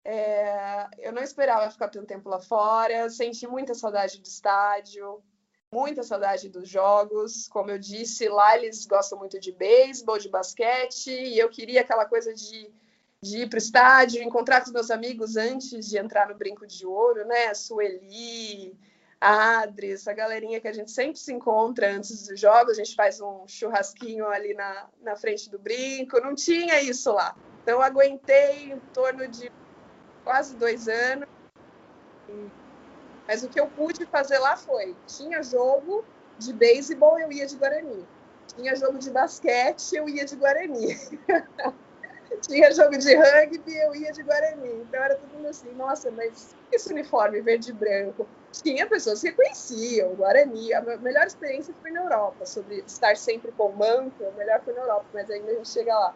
[0.06, 5.22] É, eu não esperava ficar tanto tempo lá fora, senti muita saudade do estádio,
[5.72, 7.48] muita saudade dos jogos.
[7.48, 12.06] Como eu disse, lá eles gostam muito de beisebol, de basquete, e eu queria aquela
[12.06, 12.72] coisa de,
[13.22, 16.66] de ir para o estádio, encontrar com os meus amigos antes de entrar no Brinco
[16.66, 17.48] de Ouro, né?
[17.48, 18.76] A Sueli,
[19.22, 22.96] a Adri, essa galerinha que a gente sempre se encontra antes dos jogos, a gente
[22.96, 27.36] faz um churrasquinho ali na, na frente do brinco, não tinha isso lá.
[27.62, 29.52] Então, aguentei em torno de
[30.24, 31.28] quase dois anos,
[33.30, 36.04] mas o que eu pude fazer lá foi, tinha jogo
[36.40, 38.04] de beisebol, eu ia de Guarani.
[38.56, 40.98] Tinha jogo de basquete, eu ia de Guarani.
[42.42, 44.82] tinha jogo de rugby, eu ia de Guarani.
[44.82, 48.28] Então era todo mundo assim, nossa, mas esse uniforme verde e branco?
[48.52, 50.74] Tinha pessoas que conheciam Guarani.
[50.74, 54.82] A melhor experiência foi na Europa, sobre estar sempre com manto, a melhor foi na
[54.82, 56.16] Europa, mas ainda a gente chega lá.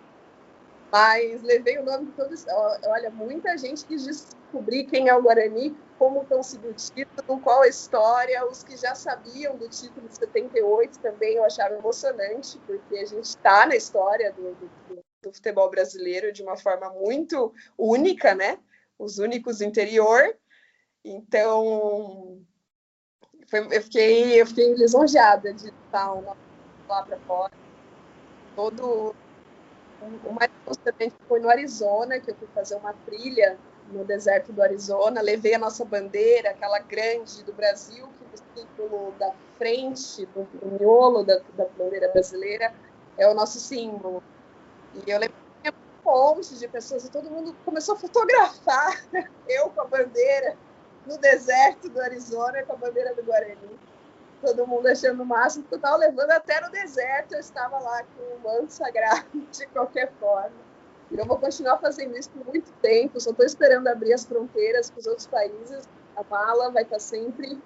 [0.93, 2.45] Mas levei o nome de todos.
[2.85, 7.67] Olha, muita gente quis descobrir quem é o Guarani, como conseguiu o título, qual a
[7.67, 8.45] história.
[8.45, 13.23] Os que já sabiam do título de 78 também eu achava emocionante, porque a gente
[13.23, 18.59] está na história do, do, do, futebol brasileiro de uma forma muito única, né?
[18.99, 20.37] Os únicos interior.
[21.03, 22.39] Então,
[23.47, 26.13] foi, eu, fiquei, eu fiquei lisonjeada de estar
[26.87, 27.51] lá para fora.
[28.55, 29.15] Todo,
[30.25, 33.57] o mais importante foi no Arizona, que eu fui fazer uma trilha
[33.91, 39.13] no deserto do Arizona, levei a nossa bandeira, aquela grande do Brasil, que o símbolo
[39.19, 42.73] da frente, do, do miolo da, da, bandeira brasileira,
[43.17, 44.23] é o nosso símbolo.
[44.95, 45.35] E eu levei
[45.65, 49.05] um monte de pessoas e todo mundo começou a fotografar
[49.47, 50.57] eu com a bandeira
[51.05, 53.79] no deserto do Arizona, com a bandeira do Guarani
[54.43, 58.03] todo mundo achando o máximo, porque eu estava levando até no deserto, eu estava lá
[58.03, 60.51] com o manto sagrado de qualquer forma.
[61.09, 64.89] E eu vou continuar fazendo isso por muito tempo, só estou esperando abrir as fronteiras
[64.89, 65.87] para os outros países.
[66.15, 67.57] A mala vai estar sempre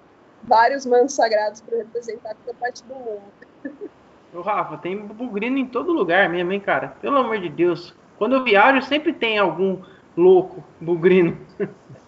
[0.42, 3.22] vários mantos sagrados para representar toda parte do mundo.
[4.32, 6.88] Ô, Rafa, tem bugrino em todo lugar mesmo, hein, cara?
[7.00, 7.94] Pelo amor de Deus.
[8.18, 9.82] Quando eu viajo, sempre tem algum
[10.16, 11.38] louco bugrino.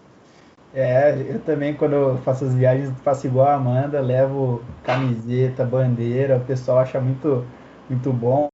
[0.72, 6.44] É, eu também, quando faço as viagens, faço igual a Amanda, levo camiseta, bandeira, o
[6.44, 7.44] pessoal acha muito,
[7.88, 8.48] muito bom.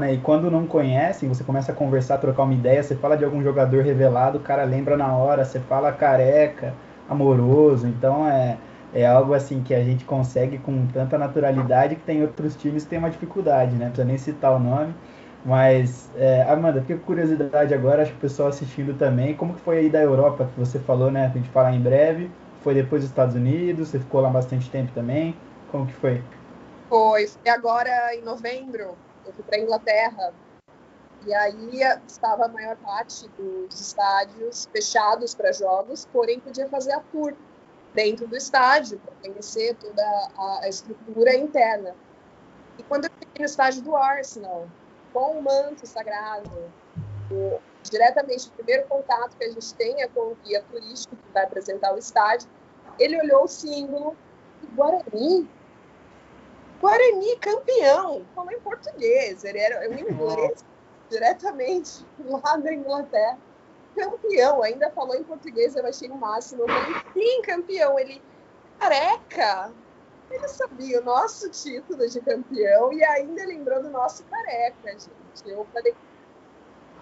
[0.00, 0.14] Né?
[0.14, 3.42] E quando não conhecem, você começa a conversar, trocar uma ideia, você fala de algum
[3.42, 6.72] jogador revelado, o cara lembra na hora, você fala careca,
[7.08, 8.56] amoroso, então é,
[8.94, 12.90] é algo assim que a gente consegue com tanta naturalidade que tem outros times que
[12.90, 13.86] tem uma dificuldade, né?
[13.86, 14.94] Não precisa nem citar o nome.
[15.44, 19.60] Mas, é, Amanda, fiquei com curiosidade agora, acho que o pessoal assistindo também, como que
[19.60, 22.30] foi aí da Europa, que você falou, né, a gente falar em breve,
[22.62, 25.34] foi depois dos Estados Unidos, você ficou lá bastante tempo também,
[25.70, 26.22] como que foi?
[26.90, 30.34] Foi, foi agora em novembro, eu fui para Inglaterra,
[31.26, 37.00] e aí estava a maior parte dos estádios fechados para jogos, porém podia fazer a
[37.00, 37.34] tour
[37.94, 40.02] dentro do estádio, para conhecer toda
[40.62, 41.94] a, estrutura interna.
[42.78, 44.68] E quando eu fiquei no estádio do Arsenal,
[45.12, 46.50] com o manto sagrado.
[47.30, 51.32] O, diretamente, o primeiro contato que a gente tem é com o guia turístico que
[51.32, 52.48] vai apresentar o estádio.
[52.98, 54.16] Ele olhou o símbolo
[54.74, 55.48] Guarani.
[56.80, 60.64] Guarani campeão, falou em português, ele era um inglês
[61.10, 63.38] diretamente lá da Inglaterra.
[63.94, 66.62] Campeão, ainda falou em português, eu achei o máximo.
[66.62, 67.98] Eu falei, sim, campeão.
[67.98, 68.22] Ele,
[68.78, 69.72] careca,
[70.30, 75.10] ele sabia o nosso título de campeão e ainda lembrou do nosso careca, gente.
[75.46, 75.94] Eu falei.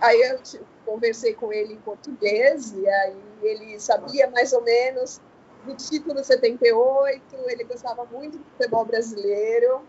[0.00, 5.20] Aí eu tipo, conversei com ele em português e aí ele sabia mais ou menos
[5.64, 9.82] do título 78, ele gostava muito do futebol brasileiro.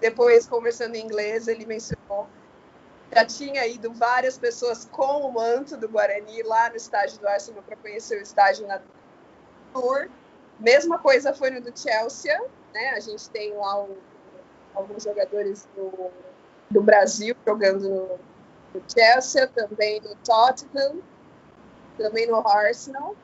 [0.00, 2.28] Depois, conversando em inglês, ele mencionou
[3.10, 7.62] já tinha ido várias pessoas com o manto do Guarani lá no estádio do Arsenal
[7.62, 8.80] para conhecer o estádio na
[9.72, 10.08] Tour.
[10.58, 12.36] Mesma coisa foi no do Chelsea,
[12.72, 12.90] né?
[12.90, 13.86] A gente tem lá
[14.74, 16.10] alguns jogadores do,
[16.70, 18.18] do Brasil jogando no,
[18.74, 21.00] no, Chelsea, também no Tottenham,
[21.96, 23.16] também no Arsenal.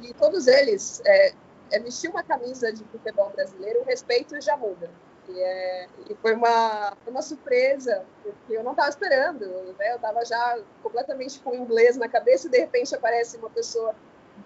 [0.00, 1.32] E todos eles, é,
[1.70, 4.90] é vestir uma camisa de futebol brasileiro, o respeito já muda.
[5.28, 9.46] E, é, e foi uma, uma surpresa, porque eu não estava esperando.
[9.78, 9.92] Né?
[9.92, 13.94] Eu estava já completamente com o inglês na cabeça e de repente aparece uma pessoa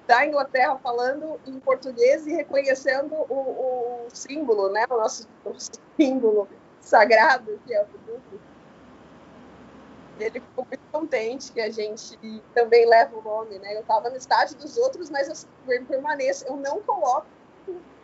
[0.06, 4.86] da Inglaterra falando em português e reconhecendo o, o símbolo, né?
[4.88, 5.28] O nosso,
[5.96, 6.48] símbolo
[6.80, 8.40] sagrado que é o duplo.
[10.18, 12.18] Ele ficou muito contente que a gente
[12.54, 13.76] também leva o nome, né?
[13.76, 16.46] Eu estava no estádio dos outros, mas eu permaneço.
[16.46, 17.26] Eu não coloco,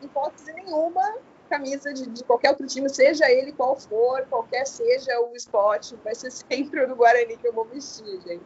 [0.02, 1.14] hipótese nenhuma,
[1.48, 6.14] camisa de, de, qualquer outro time, seja ele qual for, qualquer seja o esporte, vai
[6.14, 8.44] ser sempre o do Guarani que eu vou vestir, gente.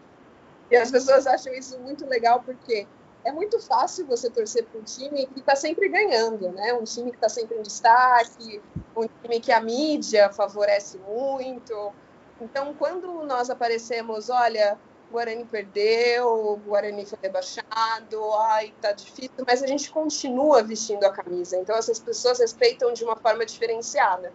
[0.71, 2.87] E as pessoas acham isso muito legal porque
[3.27, 6.73] é muito fácil você torcer para um time que está sempre ganhando, né?
[6.75, 8.63] Um time que está sempre em destaque,
[8.97, 11.93] um time que a mídia favorece muito.
[12.41, 14.79] Então, quando nós aparecemos, olha,
[15.11, 21.57] Guarani perdeu, Guarani foi rebaixado, ai, tá difícil, mas a gente continua vestindo a camisa.
[21.57, 24.33] Então, essas pessoas respeitam de uma forma diferenciada,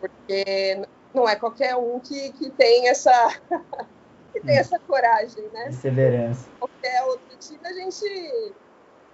[0.00, 0.82] porque
[1.14, 3.40] não é qualquer um que, que tem essa
[4.32, 5.64] que tem essa coragem, né?
[5.64, 6.48] Perseverança.
[6.58, 8.54] Qualquer outro time a gente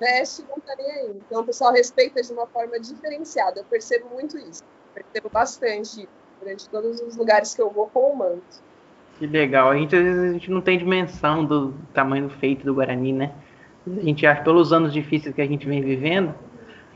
[0.01, 1.17] veste não tá nem aí.
[1.27, 3.61] Então o pessoal respeita de uma forma diferenciada.
[3.61, 4.63] Eu percebo muito isso.
[4.95, 6.09] Eu percebo bastante
[6.41, 8.63] durante todos os lugares que eu vou com o manto.
[9.19, 9.71] Que legal.
[9.71, 13.13] A gente às vezes a gente não tem dimensão do tamanho do feito do Guarani,
[13.13, 13.33] né?
[13.87, 16.35] A gente acha pelos anos difíceis que a gente vem vivendo,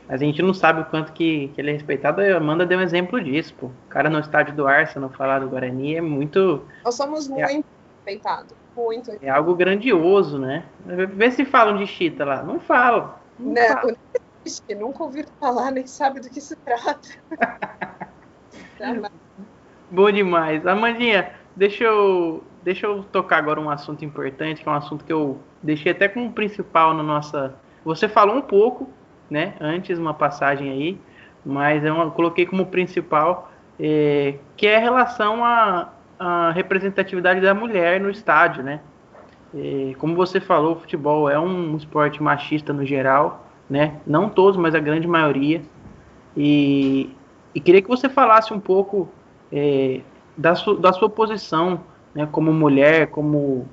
[0.07, 2.21] mas a gente não sabe o quanto que, que ele é respeitado.
[2.21, 3.67] A Amanda deu um exemplo disso, pô.
[3.67, 6.63] O cara no estádio do Arsenal falar do Guarani é muito.
[6.85, 7.65] Nós somos muito
[8.05, 8.55] é, respeitados.
[8.75, 9.11] Muito.
[9.21, 10.65] É algo grandioso, né?
[10.85, 12.43] Vê se falam de Chita lá.
[12.43, 13.13] Não falam.
[13.39, 13.95] Não, não falam.
[14.79, 17.09] nunca ouviram falar, nem sabe do que se trata.
[19.91, 20.65] Bom demais.
[20.65, 25.13] Amandinha, deixa eu, deixa eu tocar agora um assunto importante, que é um assunto que
[25.13, 27.55] eu deixei até como principal na nossa.
[27.85, 28.89] Você falou um pouco,
[29.29, 29.53] né?
[29.59, 30.99] Antes, uma passagem aí,
[31.45, 35.93] mas eu coloquei como principal, é, que é a relação à,
[36.23, 38.79] à representatividade da mulher no estádio, né?
[39.53, 43.99] É, como você falou, o futebol é um esporte machista no geral, né?
[44.07, 45.61] Não todos, mas a grande maioria.
[46.35, 47.13] E,
[47.53, 49.09] e queria que você falasse um pouco
[49.51, 50.01] é,
[50.37, 51.81] da, su, da sua posição,
[52.15, 52.25] né?
[52.31, 53.67] Como mulher, como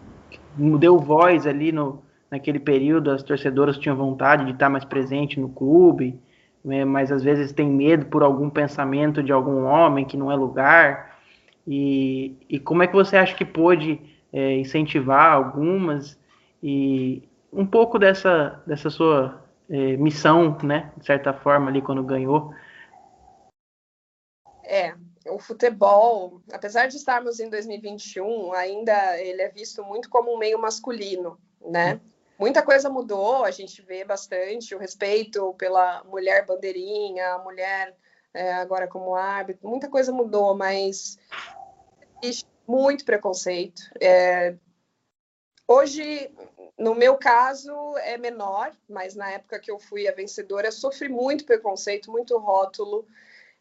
[0.57, 5.49] deu voz ali no, naquele período, as torcedoras tinham vontade de estar mais presente no
[5.49, 6.21] clube,
[6.65, 6.85] né?
[6.85, 11.10] mas às vezes tem medo por algum pensamento de algum homem que não é lugar.
[11.67, 14.01] E, e como é que você acha que pôde
[14.33, 16.19] é, incentivar algumas
[16.63, 22.55] e um pouco dessa, dessa sua é, missão, né, de certa forma, ali quando ganhou.
[24.65, 24.95] É,
[25.29, 30.59] o futebol, apesar de estarmos em 2021, ainda ele é visto muito como um meio
[30.61, 32.01] masculino, né?
[32.39, 37.95] Muita coisa mudou, a gente vê bastante o respeito pela mulher bandeirinha, a mulher
[38.35, 41.19] é, agora como árbitro, muita coisa mudou, mas
[42.67, 43.83] muito preconceito.
[44.01, 44.55] É,
[45.67, 46.33] hoje
[46.81, 51.45] no meu caso é menor, mas na época que eu fui a vencedora, sofri muito
[51.45, 53.07] preconceito, muito rótulo.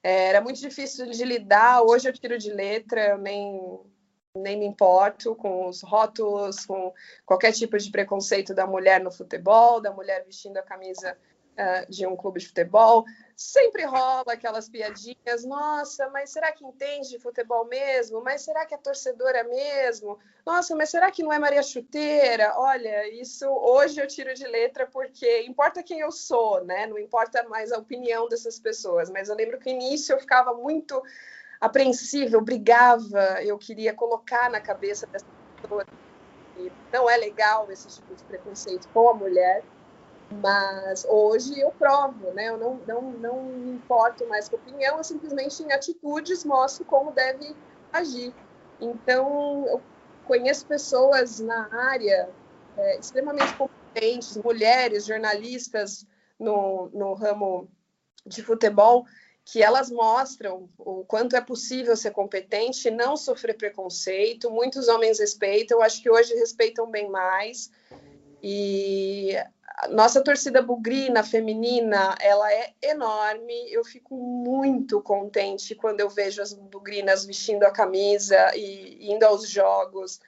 [0.01, 1.81] É, era muito difícil de lidar.
[1.81, 3.77] Hoje eu tiro de letra, eu nem,
[4.33, 6.93] nem me importo com os rótulos, com
[7.25, 11.17] qualquer tipo de preconceito da mulher no futebol, da mulher vestindo a camisa
[11.57, 13.03] uh, de um clube de futebol
[13.39, 18.21] sempre rola aquelas piadinhas, nossa, mas será que entende de futebol mesmo?
[18.21, 20.19] Mas será que é torcedora mesmo?
[20.45, 22.53] Nossa, mas será que não é Maria Chuteira?
[22.57, 26.85] Olha, isso hoje eu tiro de letra porque importa quem eu sou, né?
[26.85, 29.09] Não importa mais a opinião dessas pessoas.
[29.09, 31.01] Mas eu lembro que no início eu ficava muito
[31.61, 35.25] apreensiva, eu brigava, eu queria colocar na cabeça dessa
[35.61, 35.85] pessoa
[36.55, 39.63] que não é legal esse tipo de preconceito com a mulher.
[40.31, 42.49] Mas hoje eu provo, né?
[42.49, 47.11] Eu não, não, não me importo mais com opinião, eu simplesmente em atitudes mostro como
[47.11, 47.55] deve
[47.91, 48.33] agir.
[48.79, 49.81] Então, eu
[50.23, 52.29] conheço pessoas na área
[52.77, 56.05] é, extremamente competentes, mulheres, jornalistas
[56.39, 57.67] no, no ramo
[58.25, 59.05] de futebol,
[59.43, 64.51] que elas mostram o quanto é possível ser competente não sofrer preconceito.
[64.51, 67.71] Muitos homens respeitam, acho que hoje respeitam bem mais.
[68.43, 69.35] E
[69.87, 73.71] nossa torcida bugrina feminina, ela é enorme.
[73.71, 79.49] Eu fico muito contente quando eu vejo as bugrinas vestindo a camisa e indo aos
[79.49, 80.19] jogos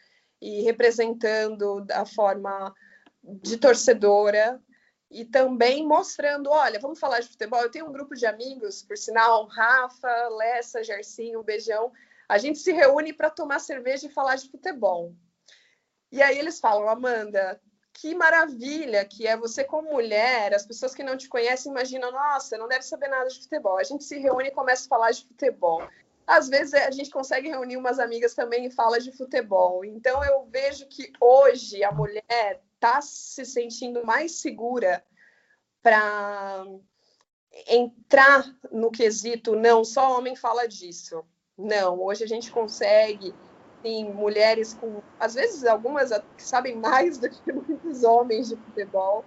[0.42, 2.74] e representando da forma
[3.24, 4.60] de torcedora
[5.10, 7.62] e também mostrando, olha, vamos falar de futebol.
[7.62, 11.92] Eu tenho um grupo de amigos, por sinal, Rafa, Lessa, Gercinho, Beijão.
[12.30, 15.14] A gente se reúne para tomar cerveja e falar de futebol.
[16.10, 17.62] E aí eles falam, Amanda,
[17.94, 22.58] que maravilha que é você como mulher, as pessoas que não te conhecem imaginam, nossa,
[22.58, 23.78] não deve saber nada de futebol.
[23.78, 25.88] A gente se reúne e começa a falar de futebol.
[26.26, 29.84] Às vezes a gente consegue reunir umas amigas também e fala de futebol.
[29.84, 35.04] Então eu vejo que hoje a mulher está se sentindo mais segura
[35.82, 36.66] para
[37.68, 41.24] entrar no quesito não só homem fala disso.
[41.58, 43.36] Não, hoje a gente consegue
[43.82, 49.24] tem mulheres com, às vezes, algumas que sabem mais do que muitos homens de futebol.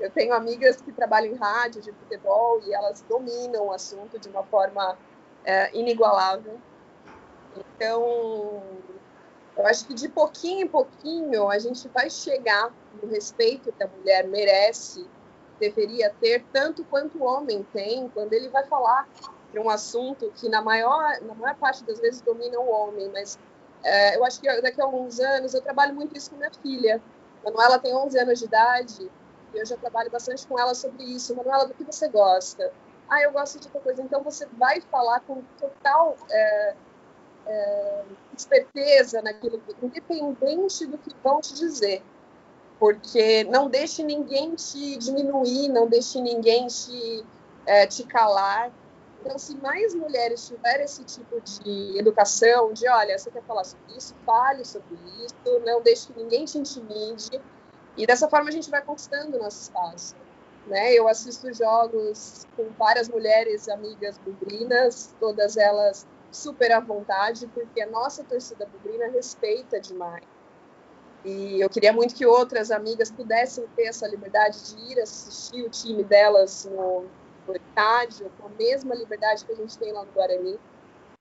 [0.00, 4.28] Eu tenho amigas que trabalham em rádio de futebol e elas dominam o assunto de
[4.28, 4.98] uma forma
[5.44, 6.58] é, inigualável.
[7.56, 8.62] Então,
[9.56, 13.86] eu acho que de pouquinho em pouquinho a gente vai chegar no respeito que a
[13.86, 15.06] mulher merece,
[15.60, 19.08] deveria ter, tanto quanto o homem tem, quando ele vai falar
[19.52, 23.38] de um assunto que, na maior, na maior parte das vezes, domina o homem, mas
[23.84, 27.00] é, eu acho que daqui a alguns anos, eu trabalho muito isso com minha filha.
[27.44, 29.10] Manuela tem 11 anos de idade
[29.52, 31.36] e eu já trabalho bastante com ela sobre isso.
[31.36, 32.72] Manuela, do que você gosta?
[33.08, 34.02] Ah, eu gosto de outra coisa.
[34.02, 36.74] Então você vai falar com total é,
[37.46, 38.02] é,
[38.36, 42.02] esperteza naquilo, independente do que vão te dizer.
[42.78, 47.24] Porque não deixe ninguém te diminuir, não deixe ninguém te,
[47.66, 48.72] é, te calar.
[49.24, 53.96] Então, se mais mulheres tiverem esse tipo de educação, de olha, você quer falar sobre
[53.96, 57.40] isso, fale sobre isso, não deixe que ninguém te intimide.
[57.96, 60.14] E dessa forma a gente vai conquistando nosso espaço.
[60.66, 60.92] Né?
[60.92, 67.86] Eu assisto jogos com várias mulheres amigas bubrinas, todas elas super à vontade, porque a
[67.86, 70.24] nossa torcida bubrina respeita demais.
[71.24, 75.70] E eu queria muito que outras amigas pudessem ter essa liberdade de ir assistir o
[75.70, 77.06] time delas no,
[77.52, 80.58] estádio, com a mesma liberdade que a gente tem lá no Guarani.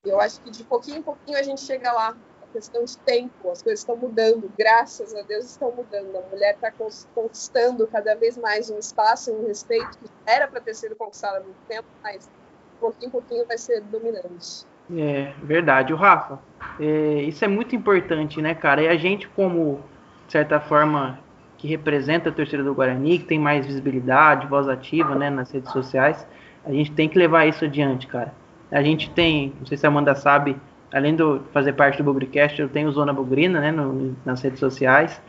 [0.05, 2.15] Eu acho que de pouquinho em pouquinho a gente chega lá.
[2.41, 6.15] A questão de tempo, as coisas estão mudando, graças a Deus estão mudando.
[6.15, 6.71] A mulher está
[7.15, 11.37] conquistando cada vez mais um espaço e um respeito que era para ter sido conquistado
[11.37, 14.67] há muito tempo, mas de pouquinho em pouquinho vai ser dominante.
[14.95, 15.93] É, verdade.
[15.93, 16.39] O Rafa,
[16.79, 18.83] é, isso é muito importante, né, cara?
[18.83, 19.83] E a gente, como,
[20.27, 21.22] de certa forma,
[21.63, 25.71] que representa a torcida do Guarani, que tem mais visibilidade, voz ativa, né, nas redes
[25.71, 26.27] sociais,
[26.65, 28.33] a gente tem que levar isso adiante, cara.
[28.69, 30.57] A gente tem, não sei se a Amanda sabe,
[30.93, 35.21] além de fazer parte do Bugricast, eu tenho Zona Bugrina, né, no, nas redes sociais,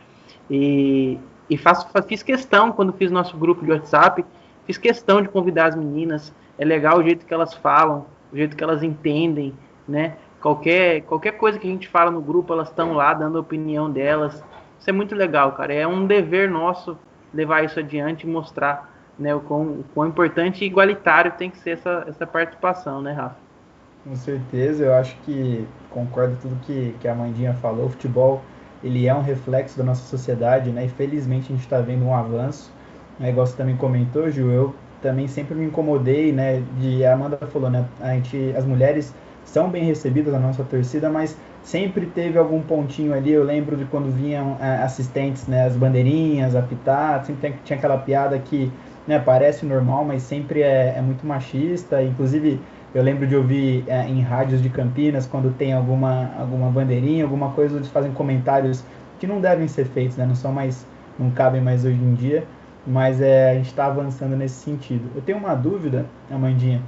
[0.51, 1.17] e,
[1.49, 4.25] e faço, fiz questão, quando fiz nosso grupo de WhatsApp,
[4.65, 8.57] fiz questão de convidar as meninas, é legal o jeito que elas falam, o jeito
[8.57, 9.53] que elas entendem,
[9.87, 13.41] né, qualquer, qualquer coisa que a gente fala no grupo, elas estão lá dando a
[13.41, 14.43] opinião delas,
[14.79, 15.73] isso é muito legal, cara.
[15.73, 16.97] É um dever nosso
[17.33, 21.57] levar isso adiante e mostrar né, o, quão, o quão importante e igualitário tem que
[21.57, 23.37] ser essa, essa participação, né, Rafa?
[24.03, 27.87] Com certeza, eu acho que concordo tudo que, que a Mandinha falou.
[27.87, 28.41] O futebol
[28.83, 30.85] ele é um reflexo da nossa sociedade, né?
[30.85, 32.71] E felizmente a gente está vendo um avanço.
[33.19, 33.29] Né?
[33.29, 36.61] Igual você também comentou, Gil, eu também sempre me incomodei, né?
[36.79, 37.85] De a Amanda falou, né?
[37.99, 39.13] A gente, as mulheres
[39.43, 43.31] são bem recebidas na nossa torcida, mas sempre teve algum pontinho ali.
[43.31, 48.37] Eu lembro de quando vinham é, assistentes, né, as bandeirinhas, apitar, sempre tinha aquela piada
[48.39, 48.71] que
[49.07, 52.01] né, parece normal, mas sempre é, é muito machista.
[52.03, 52.61] Inclusive,
[52.93, 57.51] eu lembro de ouvir é, em rádios de Campinas, quando tem alguma, alguma bandeirinha, alguma
[57.51, 58.83] coisa, eles fazem comentários
[59.19, 60.85] que não devem ser feitos, né, não são mais,
[61.17, 62.43] não cabem mais hoje em dia.
[62.85, 65.09] Mas é, a gente está avançando nesse sentido.
[65.15, 66.79] Eu tenho uma dúvida, Amandinha.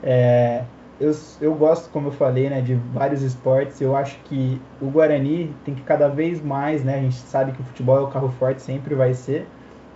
[0.00, 0.62] É,
[1.00, 3.80] eu, eu gosto, como eu falei, né, de vários esportes.
[3.80, 7.60] Eu acho que o Guarani tem que cada vez mais, né, a gente sabe que
[7.60, 9.46] o futebol é o carro forte, sempre vai ser,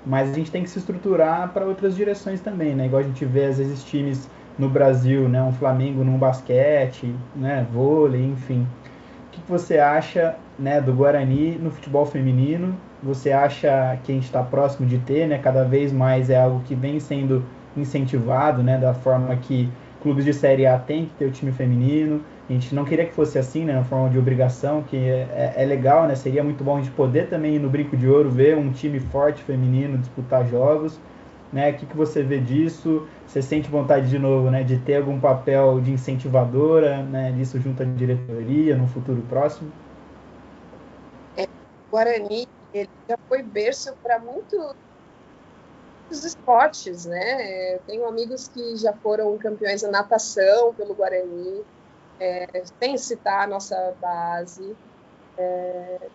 [0.06, 2.86] mas a gente tem que se estruturar para outras direções também, né?
[2.86, 4.28] Igual a gente vê às vezes times
[4.58, 8.66] no Brasil, né, um Flamengo no basquete, né, vôlei, enfim.
[9.28, 12.74] O que você acha, né, do Guarani no futebol feminino?
[13.02, 15.38] Você acha que a gente está próximo de ter, né?
[15.38, 17.44] Cada vez mais é algo que vem sendo
[17.76, 19.68] incentivado, né, da forma que
[20.04, 22.22] clubes de Série A têm que ter o time feminino.
[22.48, 25.26] A gente não queria que fosse assim, né, na forma de obrigação, que é,
[25.56, 26.14] é, é, legal, né?
[26.14, 29.00] Seria muito bom a gente poder também ir no Brinco de Ouro ver um time
[29.00, 31.00] forte feminino disputar jogos,
[31.50, 31.70] né?
[31.70, 33.08] O que, que você vê disso?
[33.26, 37.82] Você sente vontade de novo, né, de ter algum papel de incentivadora, né, disso junto
[37.82, 39.72] à diretoria no futuro próximo?
[41.38, 41.46] É,
[41.90, 44.54] Guarani, ele já foi berço para muito
[46.10, 47.74] os esportes, né?
[47.74, 51.64] Eu tenho amigos que já foram campeões da natação pelo Guarani,
[52.20, 54.76] é, sem citar a nossa base.
[55.36, 56.08] É,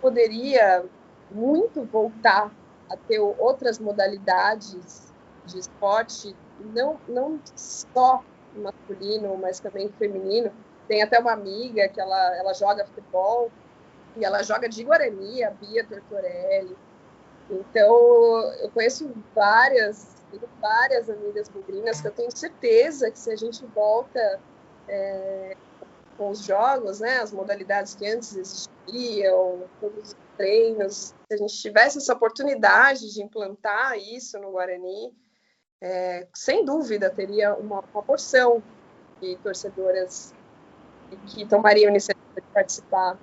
[0.00, 0.84] poderia
[1.30, 2.52] muito voltar
[2.88, 5.12] a ter outras modalidades
[5.44, 8.22] de esporte, não, não só
[8.54, 10.52] masculino, mas também feminino.
[10.86, 13.50] Tem até uma amiga que ela, ela joga futebol
[14.16, 16.76] e ela joga de Guarani, a Bia Tortorelli.
[17.48, 20.16] Então, eu conheço várias,
[20.60, 24.40] várias amigas bugrinas que eu tenho certeza que se a gente volta
[24.88, 25.56] é,
[26.16, 31.54] com os jogos, né, as modalidades que antes existiam, todos os treinos, se a gente
[31.56, 35.14] tivesse essa oportunidade de implantar isso no Guarani,
[35.80, 38.62] é, sem dúvida teria uma, uma porção
[39.20, 40.34] de torcedoras
[41.28, 43.18] que tomariam a iniciativa de participar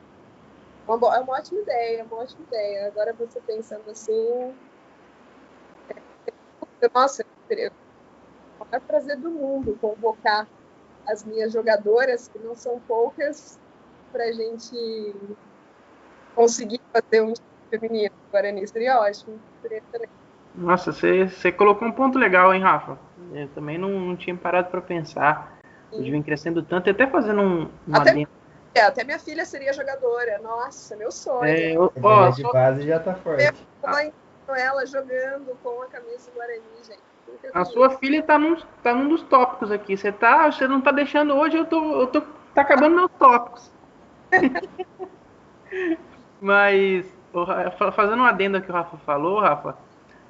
[0.88, 2.88] uma, é uma ótima ideia, é uma ótima ideia.
[2.88, 4.54] Agora você pensando assim.
[5.90, 7.72] É, nossa, seria
[8.60, 10.48] o maior prazer do mundo convocar
[11.08, 13.60] as minhas jogadoras, que não são poucas,
[14.12, 15.16] para a gente
[16.36, 17.34] conseguir fazer um
[17.70, 18.68] feminino Guarani.
[18.68, 19.40] Seria ótimo.
[19.62, 19.82] Seria
[20.56, 22.98] Nossa, você, colocou um ponto legal, hein, Rafa?
[23.34, 25.60] Eu também não, não tinha parado para pensar.
[25.92, 28.28] Eles vem crescendo tanto, e até fazendo um, uma até, é,
[28.82, 30.40] até minha filha seria jogadora.
[30.40, 31.46] Nossa, meu sonho.
[31.46, 33.54] É, eu, ó, de base já tá forte.
[34.46, 37.00] Com ela jogando com a camisa do Guarani, gente.
[37.54, 39.96] A sua filha tá num, tá num dos tópicos aqui.
[39.96, 42.22] Você tá, você não tá deixando hoje, eu tô, eu tô
[42.54, 43.72] tá acabando meus tópicos.
[46.42, 47.06] Mas
[47.96, 49.78] fazendo um adendo que o Rafa falou, Rafa,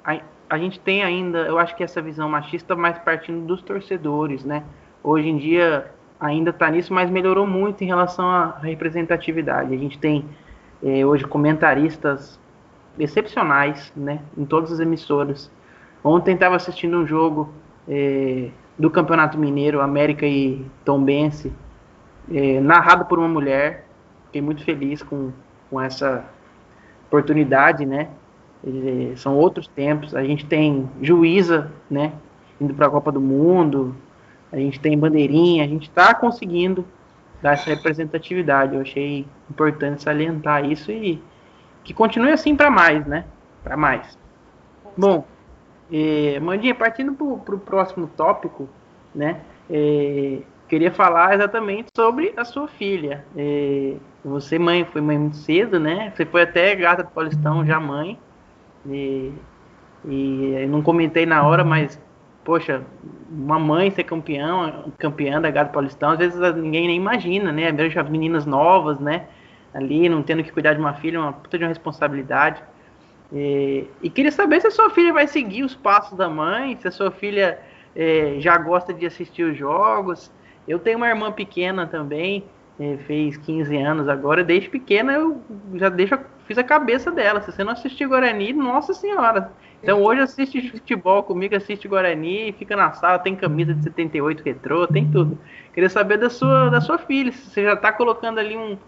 [0.04, 4.44] a, a gente tem ainda, eu acho que essa visão machista mais partindo dos torcedores,
[4.44, 4.64] né?
[5.04, 9.74] hoje em dia ainda está nisso, mas melhorou muito em relação à representatividade.
[9.74, 10.24] A gente tem
[10.82, 12.38] é, hoje comentaristas
[12.98, 15.50] excepcionais, né, em todas as emissoras.
[16.02, 17.52] Ontem estava assistindo um jogo
[17.88, 21.52] é, do Campeonato Mineiro, América e Tombense,
[22.32, 23.86] é, narrado por uma mulher.
[24.26, 25.32] Fiquei muito feliz com,
[25.70, 26.24] com essa
[27.06, 28.08] oportunidade, né?
[29.16, 30.14] São outros tempos.
[30.14, 32.12] A gente tem juíza, né?
[32.58, 33.94] Indo para a Copa do Mundo.
[34.54, 35.64] A gente tem bandeirinha.
[35.64, 36.86] A gente está conseguindo
[37.42, 38.76] dar essa representatividade.
[38.76, 41.20] Eu achei importante salientar isso e
[41.82, 43.24] que continue assim para mais, né?
[43.62, 44.16] Para mais.
[44.96, 45.26] Bom,
[45.92, 48.68] é, Mandinha, partindo para o próximo tópico,
[49.14, 49.40] né?
[49.68, 50.38] É,
[50.68, 53.24] queria falar exatamente sobre a sua filha.
[53.36, 56.12] É, você, mãe, foi mãe muito cedo, né?
[56.14, 58.18] Você foi até gata do Paulistão, já mãe.
[58.86, 59.32] E,
[60.04, 62.00] e não comentei na hora, mas,
[62.44, 62.82] poxa,
[63.30, 67.72] uma mãe ser campeão, campeã da Gata Paulistão, às vezes ninguém nem imagina, né?
[67.72, 69.26] Vejo as meninas novas, né?
[69.72, 72.62] Ali, não tendo que cuidar de uma filha, uma puta de uma responsabilidade.
[73.32, 76.86] E, e, queria saber se a sua filha vai seguir os passos da mãe, se
[76.86, 77.58] a sua filha
[77.96, 80.30] é, já gosta de assistir os jogos.
[80.68, 82.44] Eu tenho uma irmã pequena também,
[82.78, 84.44] é, fez 15 anos agora.
[84.44, 85.40] Desde pequena eu
[85.74, 86.16] já deixo,
[86.46, 87.40] fiz a cabeça dela.
[87.40, 89.50] Se você não assistir Guarani, nossa senhora.
[89.84, 94.86] Então hoje assiste futebol comigo, assiste Guarani, fica na sala, tem camisa de 78 retrô,
[94.86, 95.38] tem tudo.
[95.74, 98.78] Queria saber da sua, da sua filha, se você já está colocando ali um,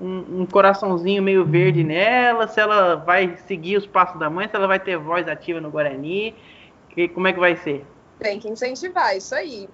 [0.00, 4.56] um, um, coraçãozinho meio verde nela, se ela vai seguir os passos da mãe, se
[4.56, 6.34] ela vai ter voz ativa no Guarani,
[6.88, 7.84] que, como é que vai ser?
[8.18, 9.68] Tem que incentivar, isso aí.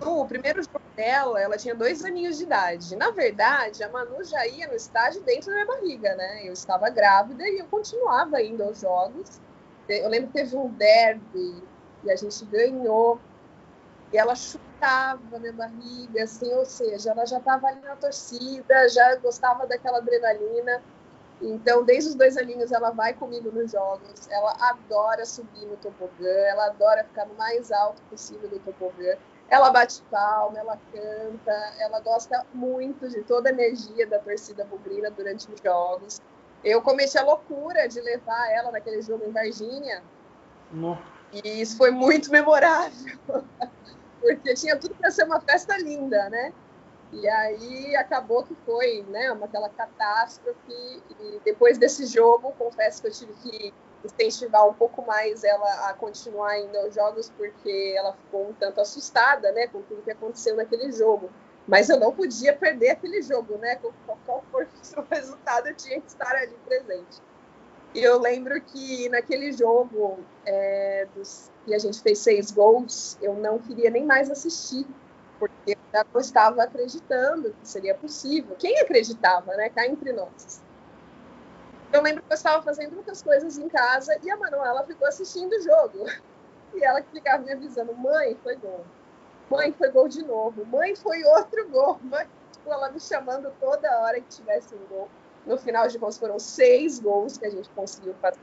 [0.00, 2.96] O primeiro jogo dela, ela tinha dois aninhos de idade.
[2.96, 6.46] Na verdade, a Manu já ia no estádio dentro da minha barriga, né?
[6.46, 9.40] Eu estava grávida e eu continuava indo aos jogos.
[9.88, 11.62] Eu lembro que teve um derby
[12.04, 13.20] e a gente ganhou.
[14.12, 19.16] E ela chutava minha barriga, assim, ou seja, ela já estava ali na torcida, já
[19.16, 20.82] gostava daquela adrenalina.
[21.40, 24.28] Então, desde os dois aninhos, ela vai comigo nos jogos.
[24.28, 29.16] Ela adora subir no tobogã, ela adora ficar no mais alto possível do tobogã.
[29.48, 35.10] Ela bate palma, ela canta, ela gosta muito de toda a energia da torcida bugrina
[35.10, 36.20] durante os jogos.
[36.64, 40.02] Eu cometi a loucura de levar ela naquele jogo em Varginha.
[41.32, 43.18] E isso foi muito memorável
[44.20, 46.52] porque tinha tudo para ser uma festa linda, né?
[47.12, 51.02] E aí acabou que foi, né, uma aquela catástrofe.
[51.20, 53.74] E depois desse jogo, confesso que eu tive que
[54.06, 58.80] incentivar um pouco mais ela a continuar indo aos jogos, porque ela ficou um tanto
[58.80, 61.30] assustada, né, com tudo que aconteceu naquele jogo.
[61.66, 63.76] Mas eu não podia perder aquele jogo, né?
[64.24, 67.20] Qual for o resultado, eu tinha que estar ali presente.
[67.92, 73.34] E eu lembro que naquele jogo é, dos, que a gente fez seis gols, eu
[73.34, 74.86] não queria nem mais assistir,
[75.38, 75.76] porque
[76.14, 78.54] eu estava acreditando que seria possível.
[78.58, 79.70] Quem acreditava, né?
[79.70, 80.62] Cá entre nós.
[81.92, 85.52] Eu lembro que eu estava fazendo muitas coisas em casa e a Manuela ficou assistindo
[85.52, 86.06] o jogo.
[86.74, 88.84] E ela ficava me avisando: mãe, foi gol.
[89.48, 90.66] Mãe, foi gol de novo.
[90.66, 91.98] Mãe, foi outro gol.
[92.04, 95.08] Mãe, tipo, ela me chamando toda hora que tivesse um gol.
[95.46, 98.40] No final de contas, foram seis gols que a gente conseguiu fazer.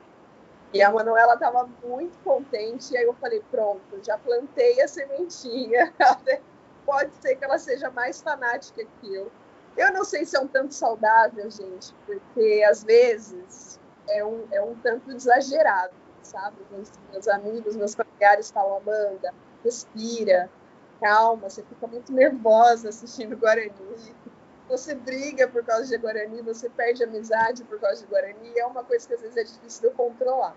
[0.74, 2.94] E a Manuela estava muito contente.
[2.94, 5.94] E aí eu falei: pronto, já plantei a sementinha.
[6.86, 9.32] Pode ser que ela seja mais fanática que eu.
[9.76, 14.62] Eu não sei se é um tanto saudável, gente, porque às vezes é um, é
[14.62, 16.58] um tanto exagerado, sabe?
[16.72, 20.50] Meus, meus amigos, meus familiares falam: Amanda, respira,
[21.02, 23.72] calma, você fica muito nervosa assistindo Guarani
[24.68, 28.84] você briga por causa de Guarani, você perde amizade por causa de Guarani, é uma
[28.84, 30.56] coisa que às vezes é difícil de controlar.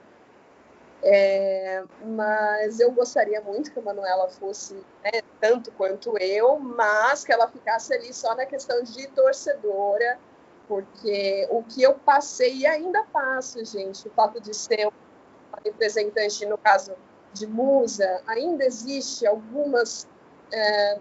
[1.02, 4.74] É, mas eu gostaria muito que a Manuela fosse
[5.04, 10.18] né, tanto quanto eu, mas que ela ficasse ali só na questão de torcedora,
[10.66, 16.44] porque o que eu passei e ainda passo, gente, o fato de ser uma representante,
[16.46, 16.92] no caso
[17.32, 20.08] de Musa, ainda existe algumas
[20.52, 20.98] é,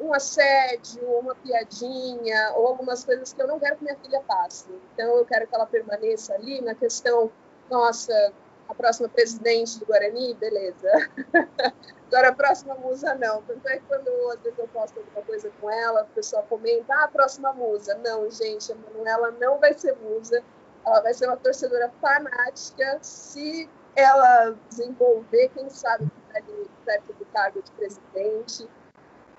[0.00, 4.66] um assédio, uma piadinha, ou algumas coisas que eu não quero que minha filha passe.
[4.94, 7.30] Então, eu quero que ela permaneça ali na questão,
[7.68, 8.32] nossa,
[8.68, 10.88] a próxima presidente do Guarani, beleza.
[12.08, 13.42] Agora, a próxima musa, não.
[13.42, 16.94] Tanto é que quando, às vezes, eu posto alguma coisa com ela, a pessoa comenta,
[16.94, 17.94] ah, a próxima musa.
[18.04, 20.42] Não, gente, a Manuela não vai ser musa.
[20.86, 22.98] Ela vai ser uma torcedora fanática.
[23.02, 28.68] Se ela desenvolver, quem sabe, ali perto do cargo de presidente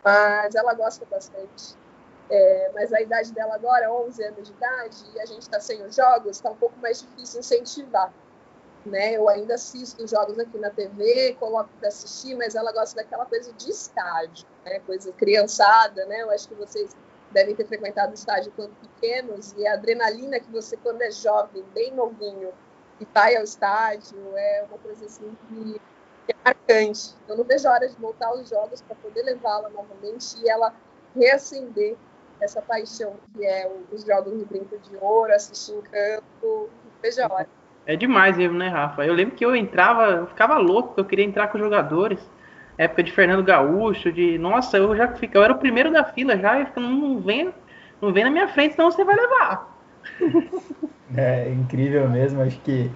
[0.04, 1.78] mas ela gosta bastante.
[2.30, 5.82] É, mas a idade dela agora, 11 anos de idade, e a gente está sem
[5.84, 8.14] os jogos, está um pouco mais difícil incentivar.
[8.86, 9.14] Né?
[9.14, 13.52] Eu ainda assisto jogos aqui na TV, coloco para assistir, mas ela gosta daquela coisa
[13.54, 14.80] de estádio, né?
[14.80, 16.22] Coisa criançada, né?
[16.22, 16.96] Eu acho que vocês
[17.32, 21.94] devem ter frequentado estádio quando pequenos e a adrenalina que você quando é jovem, bem
[21.94, 22.52] novinho,
[23.00, 25.82] e vai ao estádio é uma coisa assim que
[26.28, 27.16] é marcante.
[27.28, 30.74] Eu não vejo a hora de voltar aos jogos para poder levá-la novamente e ela
[31.16, 31.96] reacender
[32.42, 36.70] essa paixão que é os jogos no Brinco de Ouro, assistir em campo.
[37.02, 37.50] Vejo a hora.
[37.90, 39.04] É demais mesmo, né, Rafa?
[39.04, 42.20] Eu lembro que eu entrava, eu ficava louco, eu queria entrar com os jogadores.
[42.78, 44.38] Época de Fernando Gaúcho, de.
[44.38, 47.52] Nossa, eu já fico, eu era o primeiro da fila já, e fico, não vem,
[48.00, 49.76] não vem na minha frente, senão você vai levar.
[51.18, 52.92] É incrível mesmo, acho que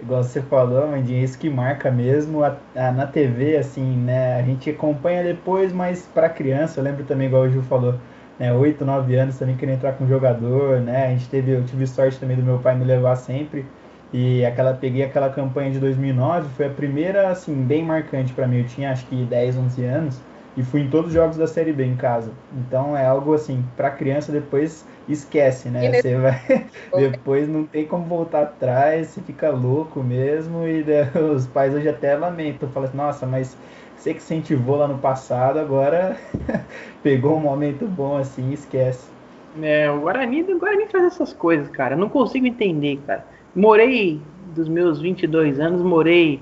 [0.00, 4.40] igual você falou, Mandinha, é isso que marca mesmo a, a, na TV, assim, né?
[4.40, 7.94] A gente acompanha depois, mas para criança, eu lembro também, igual o Ju falou,
[8.40, 8.52] né?
[8.52, 11.06] 8, 9 anos também queria entrar com jogador, né?
[11.06, 13.64] A gente teve, eu tive sorte também do meu pai me levar sempre.
[14.12, 18.58] E aquela peguei aquela campanha de 2009, foi a primeira assim bem marcante para mim.
[18.58, 21.72] Eu tinha acho que 10, 11 anos e fui em todos os jogos da Série
[21.72, 22.38] B em casa.
[22.50, 25.94] Então é algo assim, para criança depois esquece, né?
[25.94, 30.84] Você vai depois não tem como voltar atrás, você fica louco mesmo e
[31.34, 33.58] os pais hoje até lamentam, falam assim, nossa, mas
[33.96, 36.18] você que incentivou lá no passado, agora
[37.02, 39.12] pegou um momento bom assim, esquece.
[39.54, 41.94] É, o Guarani, o Guarani faz essas coisas, cara.
[41.94, 43.26] Eu não consigo entender, cara.
[43.54, 44.18] Morei
[44.54, 46.40] dos meus 22 anos, morei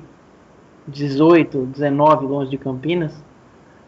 [0.86, 3.12] 18, 19 longe de Campinas.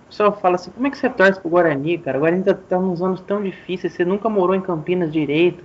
[0.05, 2.19] O pessoal fala assim: como é que você torce pro Guarani, cara?
[2.19, 5.63] O Guarani tá, tá nos anos tão difíceis, você nunca morou em Campinas direito,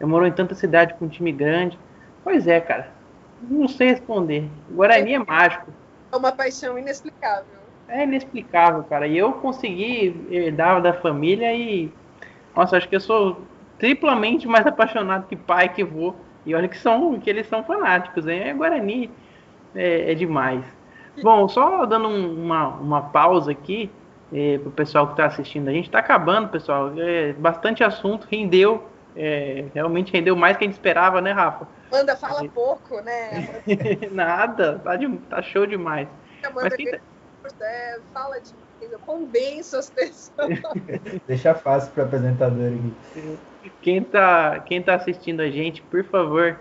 [0.00, 1.78] morou em tanta cidade com um time grande.
[2.24, 2.90] Pois é, cara,
[3.40, 4.50] não sei responder.
[4.68, 5.70] O Guarani é mágico.
[6.10, 7.44] É uma paixão inexplicável.
[7.86, 9.06] É inexplicável, cara.
[9.06, 11.88] E eu consegui herdar da família e.
[12.56, 13.42] Nossa, acho que eu sou
[13.78, 18.26] triplamente mais apaixonado que pai que vou e olha que são que eles são fanáticos,
[18.26, 18.40] hein?
[18.40, 19.10] É Guarani
[19.74, 20.64] é, é demais.
[21.22, 23.90] Bom, só dando um, uma, uma pausa aqui
[24.32, 25.68] é, para o pessoal que está assistindo.
[25.68, 26.92] A gente está acabando, pessoal.
[26.96, 28.88] É, bastante assunto, rendeu.
[29.14, 31.66] É, realmente rendeu mais que a gente esperava, né, Rafa?
[31.90, 32.50] Manda, fala gente...
[32.52, 33.62] pouco, né?
[34.12, 36.06] Nada, tá, de, tá show demais.
[36.44, 36.98] Amanda, Mas quem tá...
[37.62, 40.60] é, fala demais, eu convenço as pessoas.
[41.26, 43.38] Deixa fácil para o apresentador aqui.
[43.82, 46.58] Quem tá, quem tá assistindo a gente, por favor,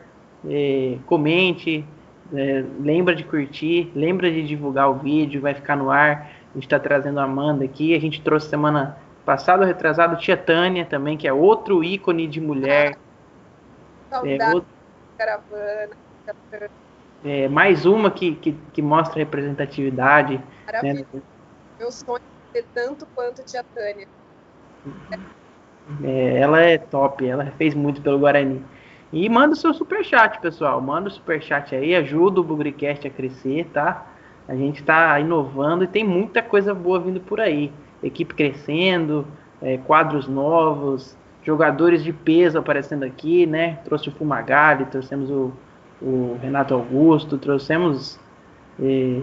[0.47, 1.85] é, comente,
[2.33, 6.31] é, lembra de curtir, lembra de divulgar o vídeo, vai ficar no ar.
[6.51, 7.95] A gente está trazendo a Amanda aqui.
[7.95, 12.39] A gente trouxe semana passada ou retrasada Tia Tânia também, que é outro ícone de
[12.39, 12.97] mulher.
[14.09, 14.69] Saudade, é, outro...
[15.17, 16.05] caravana.
[17.23, 20.39] É, mais uma que, que, que mostra representatividade.
[20.83, 21.05] Né?
[21.79, 22.21] Meu sonho
[22.53, 24.07] é ter tanto quanto Tia Tânia.
[26.03, 28.61] É, ela é top, ela fez muito pelo Guarani.
[29.13, 30.81] E manda o seu superchat, pessoal.
[30.81, 34.05] Manda o superchat aí, ajuda o Bugricast a crescer, tá?
[34.47, 37.71] A gente está inovando e tem muita coisa boa vindo por aí.
[38.03, 39.25] Equipe crescendo,
[39.61, 43.79] é, quadros novos, jogadores de peso aparecendo aqui, né?
[43.85, 45.53] Trouxe o Fumagalli, trouxemos o,
[46.01, 48.19] o Renato Augusto, trouxemos
[48.79, 49.21] é,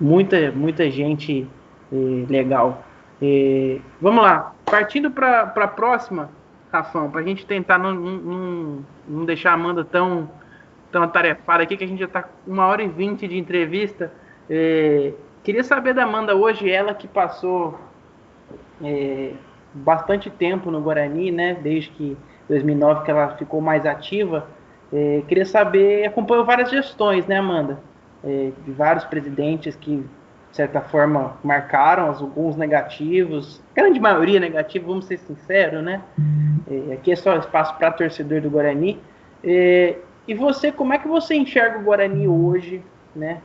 [0.00, 1.46] muita, muita gente
[1.92, 1.96] é,
[2.28, 2.84] legal.
[3.20, 6.30] É, vamos lá, partindo para a próxima,
[6.72, 10.28] Rafão, para a gente tentar não, não, não, deixar a Amanda tão,
[10.90, 14.12] tão atarefada aqui, que a gente já está uma hora e vinte de entrevista.
[14.50, 15.12] É,
[15.44, 17.78] queria saber da Amanda hoje, ela que passou
[18.82, 19.34] é,
[19.72, 21.54] bastante tempo no Guarani, né?
[21.54, 22.16] Desde que
[22.48, 24.48] 2009 que ela ficou mais ativa.
[24.92, 27.78] É, queria saber, acompanhou várias gestões, né, Amanda?
[28.24, 30.04] É, de vários presidentes que
[30.54, 36.00] de certa forma, marcaram, alguns negativos, grande maioria negativa, vamos ser sinceros, né?
[36.70, 39.00] É, aqui é só espaço para torcedor do Guarani.
[39.42, 39.96] É,
[40.28, 42.80] e você, como é que você enxerga o Guarani hoje,
[43.16, 43.40] né?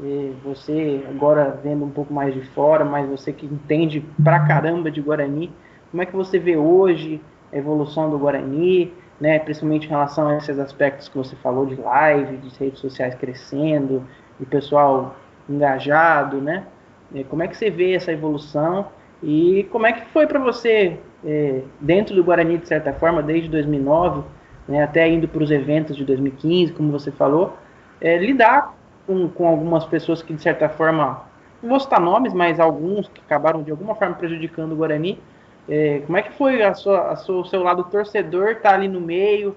[0.00, 4.88] É, você agora vendo um pouco mais de fora, mas você que entende pra caramba
[4.88, 5.50] de Guarani,
[5.90, 7.20] como é que você vê hoje
[7.52, 9.40] a evolução do Guarani, né?
[9.40, 14.04] Principalmente em relação a esses aspectos que você falou de live, de redes sociais crescendo,
[14.38, 15.16] e pessoal
[15.48, 16.64] engajado, né?
[17.28, 18.86] Como é que você vê essa evolução
[19.22, 23.48] e como é que foi para você, é, dentro do Guarani, de certa forma, desde
[23.48, 24.22] 2009,
[24.66, 27.56] né, até indo para os eventos de 2015, como você falou,
[28.00, 28.74] é, lidar
[29.06, 31.22] com, com algumas pessoas que, de certa forma,
[31.62, 35.18] não vou citar nomes, mas alguns que acabaram de alguma forma prejudicando o Guarani.
[35.68, 38.88] É, como é que foi a sua, a sua, o seu lado torcedor tá ali
[38.88, 39.54] no meio?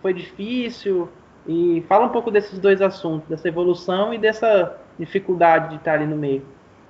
[0.00, 1.08] Foi difícil?
[1.46, 6.06] E fala um pouco desses dois assuntos, dessa evolução e dessa dificuldade de estar ali
[6.06, 6.46] no meio?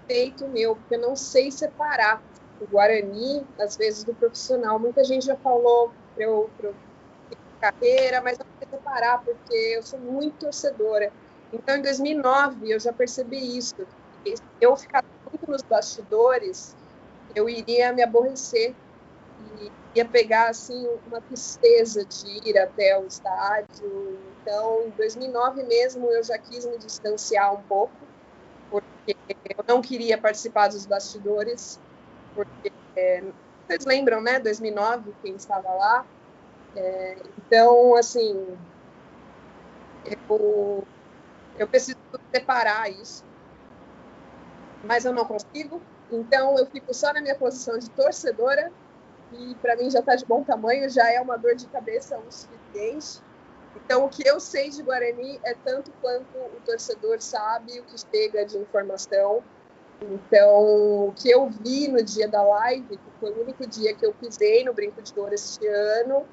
[0.07, 2.23] Feito meu, porque eu não sei separar
[2.61, 4.79] o Guarani, às vezes, do profissional.
[4.79, 6.75] Muita gente já falou para eu, eu
[7.61, 11.13] carreira, mas eu preciso parar porque eu sou muito torcedora.
[11.53, 13.75] Então, em 2009, eu já percebi isso.
[14.61, 16.77] Eu ficar muito nos bastidores,
[17.35, 18.75] eu iria me aborrecer
[19.95, 24.18] ia pegar assim uma tristeza de ir até o estádio.
[24.41, 27.93] Então, em 2009 mesmo, eu já quis me distanciar um pouco,
[28.70, 31.78] porque eu não queria participar dos bastidores,
[32.34, 33.22] porque é,
[33.66, 34.39] vocês lembram, né?
[34.41, 36.07] 2009, quem estava lá.
[36.74, 38.34] É, então, assim,
[40.28, 40.86] eu,
[41.57, 41.99] eu preciso
[42.34, 43.24] separar isso,
[44.84, 45.82] mas eu não consigo.
[46.11, 48.72] Então, eu fico só na minha posição de torcedora
[49.33, 52.31] e para mim já está de bom tamanho, já é uma dor de cabeça o
[52.31, 53.20] suficiente.
[53.76, 57.97] Então, o que eu sei de Guarani é tanto quanto o torcedor sabe o que
[57.99, 59.43] chega de informação.
[60.01, 64.07] Então, o que eu vi no dia da live, que foi o único dia que
[64.07, 66.24] eu pisei no Brinco de Ouro este ano,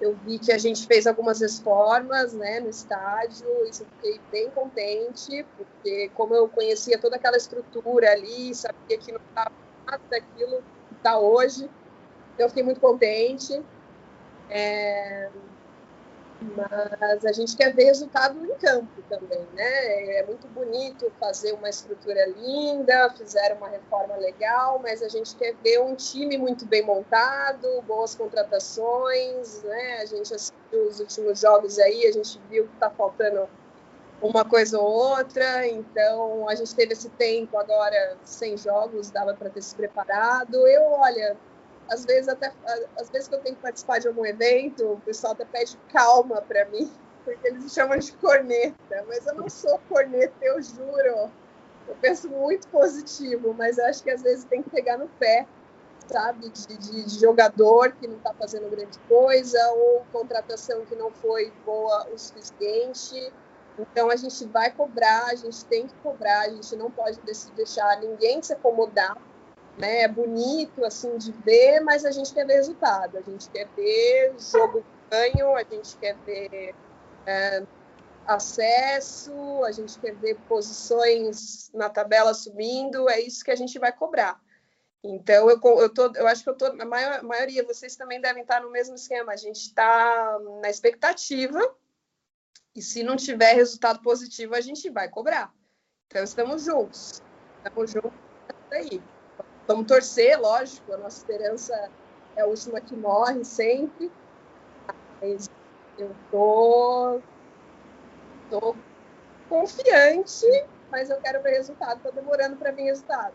[0.00, 4.50] eu vi que a gente fez algumas reformas né, no estádio, isso eu fiquei bem
[4.50, 9.52] contente, porque como eu conhecia toda aquela estrutura ali, sabia que não estava
[9.86, 10.56] nada daquilo
[10.88, 11.70] que está hoje,
[12.38, 13.62] eu fiquei muito contente.
[14.50, 15.28] É...
[16.56, 20.16] Mas a gente quer ver resultado em campo também, né?
[20.16, 25.54] É muito bonito fazer uma estrutura linda, fizeram uma reforma legal, mas a gente quer
[25.62, 29.98] ver um time muito bem montado, boas contratações, né?
[30.02, 33.48] A gente assistiu os últimos jogos aí, a gente viu que está faltando
[34.20, 39.50] uma coisa ou outra, então a gente teve esse tempo agora sem jogos, dava para
[39.50, 40.66] ter se preparado.
[40.66, 41.36] Eu, olha,
[41.88, 42.52] às vezes até
[42.98, 46.40] às vezes que eu tenho que participar de algum evento, o pessoal até pede calma
[46.42, 46.90] para mim,
[47.24, 51.30] porque eles me chamam de corneta, mas eu não sou corneta, eu juro.
[51.88, 55.46] Eu penso muito positivo, mas eu acho que às vezes tem que pegar no pé,
[56.06, 61.10] sabe, de, de, de jogador que não está fazendo grande coisa ou contratação que não
[61.10, 63.32] foi boa o suficiente.
[63.78, 67.18] Então a gente vai cobrar, a gente tem que cobrar, a gente não pode
[67.56, 69.16] deixar ninguém se acomodar
[69.76, 70.02] né?
[70.02, 73.18] É bonito assim de ver, mas a gente quer ver resultado.
[73.18, 76.74] A gente quer ver jogo ganho, a gente quer ver
[77.26, 77.66] é,
[78.26, 83.08] acesso, a gente quer ver posições na tabela subindo.
[83.08, 84.40] É isso que a gente vai cobrar.
[85.04, 88.42] Então, eu, eu, tô, eu acho que eu tô, a maior, maioria, vocês também devem
[88.42, 89.32] estar no mesmo esquema.
[89.32, 91.60] A gente está na expectativa,
[92.74, 95.52] e se não tiver resultado positivo, a gente vai cobrar.
[96.06, 97.20] Então, estamos juntos.
[97.58, 98.12] Estamos juntos
[98.70, 99.02] aí.
[99.66, 101.72] Vamos torcer, lógico, a nossa esperança
[102.36, 104.10] é a última que morre sempre.
[105.20, 105.48] Mas
[105.98, 107.20] eu tô,
[108.50, 108.74] tô
[109.48, 110.46] confiante,
[110.90, 112.00] mas eu quero ver resultado.
[112.02, 113.34] Tô demorando para ver resultado.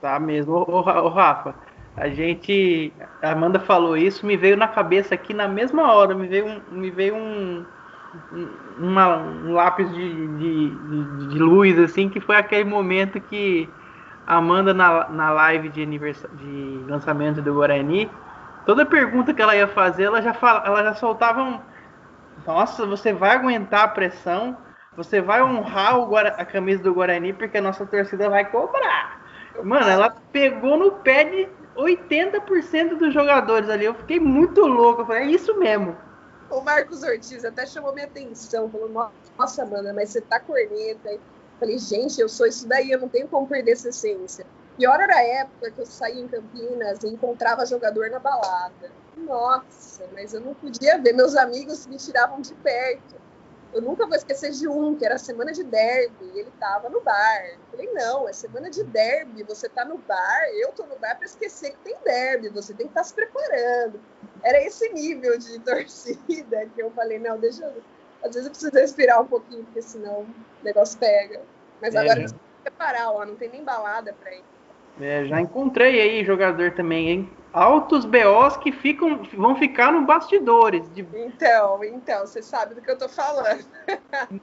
[0.00, 0.54] Tá mesmo.
[0.68, 1.54] Ô, Rafa,
[1.96, 2.92] a gente.
[3.22, 6.60] A Amanda falou isso, me veio na cabeça aqui na mesma hora, me veio um,
[6.72, 7.64] me veio um,
[8.78, 13.68] uma, um lápis de, de, de luz, assim, que foi aquele momento que
[14.26, 18.10] Amanda na, na live de, de lançamento do Guarani,
[18.64, 21.60] toda pergunta que ela ia fazer, ela já, fala, ela já soltava um.
[22.46, 24.56] Nossa, você vai aguentar a pressão,
[24.96, 29.22] você vai honrar o Guara, a camisa do Guarani, porque a nossa torcida vai cobrar.
[29.62, 33.84] Mano, ela pegou no pé de 80% dos jogadores ali.
[33.84, 35.02] Eu fiquei muito louco.
[35.02, 35.96] Eu falei, é isso mesmo.
[36.50, 38.70] O Marcos Ortiz até chamou minha atenção.
[38.70, 38.88] Falou,
[39.38, 41.18] nossa, Amanda, mas você tá corneta.
[41.58, 44.46] Falei, gente, eu sou isso daí, eu não tenho como perder essa essência.
[44.76, 48.90] Pior era a época que eu saía em Campinas e encontrava jogador na balada.
[49.16, 53.14] Nossa, mas eu não podia ver, meus amigos me tiravam de perto.
[53.72, 57.00] Eu nunca vou esquecer de um, que era semana de derby, e ele tava no
[57.00, 57.44] bar.
[57.46, 61.16] Eu falei, não, é semana de derby, você tá no bar, eu tô no bar
[61.16, 64.00] para esquecer que tem derby, você tem que estar tá se preparando.
[64.44, 67.82] Era esse nível de torcida que eu falei, não, deixa eu
[68.24, 71.42] às vezes eu preciso respirar um pouquinho, porque senão o negócio pega.
[71.80, 72.20] Mas é, agora já...
[72.20, 74.42] precisa preparar, ó, não tem nem balada pra ir.
[75.00, 77.30] É, já encontrei aí jogador também, hein?
[77.52, 80.88] Altos BOs que ficam, vão ficar no bastidores.
[80.92, 81.06] De...
[81.14, 83.64] Então, então, você sabe do que eu tô falando.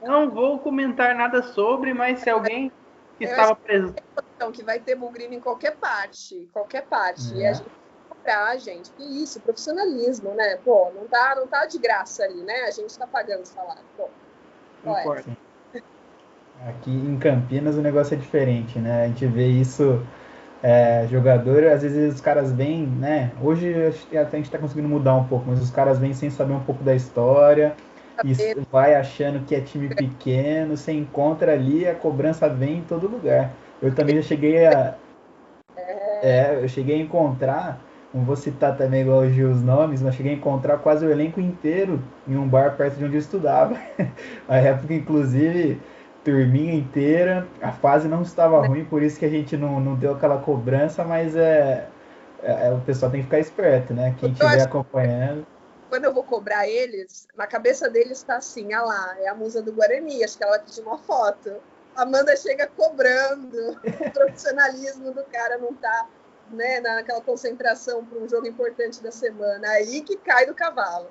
[0.02, 2.70] Não vou comentar nada sobre, mas se alguém
[3.18, 3.94] que eu estava preso.
[4.52, 7.32] Que vai ter bugrino em qualquer parte, qualquer parte.
[7.34, 7.36] É.
[7.36, 7.70] E a gente
[8.22, 8.90] cobrar, gente.
[8.92, 10.56] Que isso, profissionalismo, né?
[10.64, 12.62] Pô, não tá, não tá de graça ali, né?
[12.66, 13.82] A gente tá pagando salário.
[13.96, 14.08] Pô,
[16.68, 19.04] Aqui em Campinas o negócio é diferente, né?
[19.04, 20.00] A gente vê isso,
[20.62, 23.32] é, jogador, às vezes os caras vêm, né?
[23.42, 23.74] Hoje
[24.10, 26.62] até a gente tá conseguindo mudar um pouco, mas os caras vêm sem saber um
[26.64, 27.74] pouco da história,
[28.24, 28.32] e
[28.70, 33.50] vai achando que é time pequeno, você encontra ali, a cobrança vem em todo lugar.
[33.82, 34.94] Eu também já cheguei a.
[36.22, 37.80] É, eu cheguei a encontrar
[38.14, 41.40] não vou citar também igual Gil os nomes, mas cheguei a encontrar quase o elenco
[41.40, 43.74] inteiro em um bar perto de onde eu estudava.
[44.46, 45.80] a época, inclusive,
[46.22, 50.12] turminha inteira, a fase não estava ruim, por isso que a gente não, não deu
[50.12, 51.88] aquela cobrança, mas é,
[52.42, 54.14] é, é o pessoal tem que ficar esperto, né?
[54.18, 55.46] Quem estiver acompanhando.
[55.88, 59.62] Quando eu vou cobrar eles, na cabeça deles está assim, ah lá, é a musa
[59.62, 61.50] do Guarani, acho que ela pediu uma foto.
[61.96, 66.06] Amanda chega cobrando, o profissionalismo do cara não tá
[66.50, 71.08] né, naquela concentração para um jogo importante da semana, aí que cai do cavalo.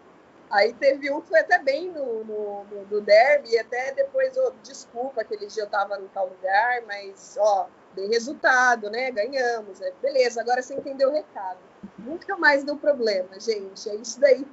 [0.50, 4.36] Aí teve um que foi até bem no, no, no, no derby, e até depois,
[4.38, 9.80] oh, desculpa, aquele dia eu estava no tal lugar, mas, ó, dei resultado, né, ganhamos,
[9.80, 9.92] né?
[10.02, 11.60] beleza, agora você entendeu o recado.
[11.98, 14.46] Nunca mais deu problema, gente, é isso daí,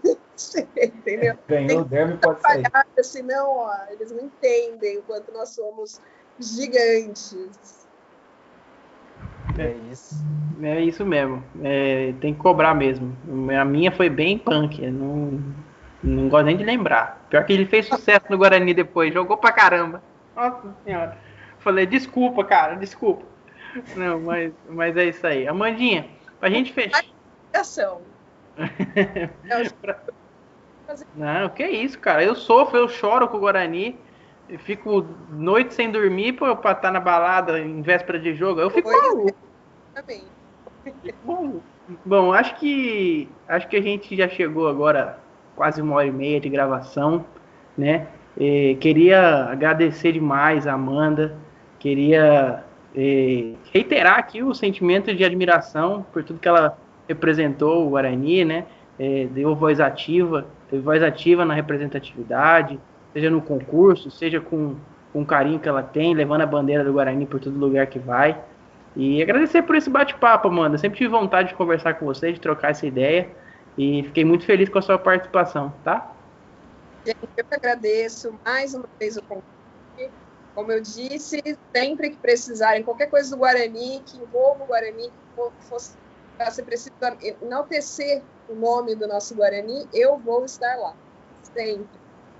[0.76, 1.36] entendeu?
[1.48, 2.64] Ganhou o derby, pode sair.
[3.02, 6.00] Senão, ó, eles não entendem o quanto nós somos
[6.38, 7.77] gigantes.
[9.58, 10.24] É isso.
[10.62, 11.42] É isso mesmo.
[11.62, 13.16] É, tem que cobrar mesmo.
[13.58, 14.80] A minha foi bem punk.
[14.90, 15.40] Não,
[16.02, 17.26] não gosto nem de lembrar.
[17.28, 19.12] Pior que ele fez sucesso no Guarani depois.
[19.12, 20.02] Jogou pra caramba.
[20.34, 21.18] Nossa senhora.
[21.58, 23.24] Falei, desculpa, cara, desculpa.
[23.96, 25.46] Não, mas, mas é isso aí.
[25.46, 26.06] Amandinha,
[26.40, 27.04] pra gente fechar.
[31.14, 32.24] Não, que isso, cara.
[32.24, 33.98] Eu sofro, eu choro com o Guarani.
[34.48, 38.60] Eu fico noite sem dormir pra estar tá na balada em véspera de jogo.
[38.60, 39.47] Eu fico maluco.
[39.98, 40.22] Também.
[41.24, 41.60] Bom,
[42.04, 45.18] bom, acho que acho que a gente já chegou agora
[45.56, 47.24] quase uma hora e meia de gravação,
[47.76, 48.06] né?
[48.80, 51.36] Queria agradecer demais a Amanda,
[51.80, 52.62] queria
[53.72, 58.66] reiterar aqui o sentimento de admiração por tudo que ela representou o Guarani, né?
[59.32, 62.78] Deu voz ativa, teve voz ativa na representatividade,
[63.12, 64.76] seja no concurso, seja com,
[65.12, 67.98] com o carinho que ela tem, levando a bandeira do Guarani por todo lugar que
[67.98, 68.38] vai.
[68.96, 70.78] E agradecer por esse bate-papo, Amanda.
[70.78, 73.30] Sempre tive vontade de conversar com você, de trocar essa ideia.
[73.76, 76.12] E fiquei muito feliz com a sua participação, tá?
[77.06, 80.12] Eu que agradeço mais uma vez o convite.
[80.54, 81.40] Como eu disse,
[81.72, 85.96] sempre que precisarem, qualquer coisa do Guarani, que envolva o Guarani, que fosse,
[86.36, 86.92] você precisa
[87.40, 90.94] enaltecer o nome do nosso Guarani, eu vou estar lá.
[91.44, 91.86] Sempre.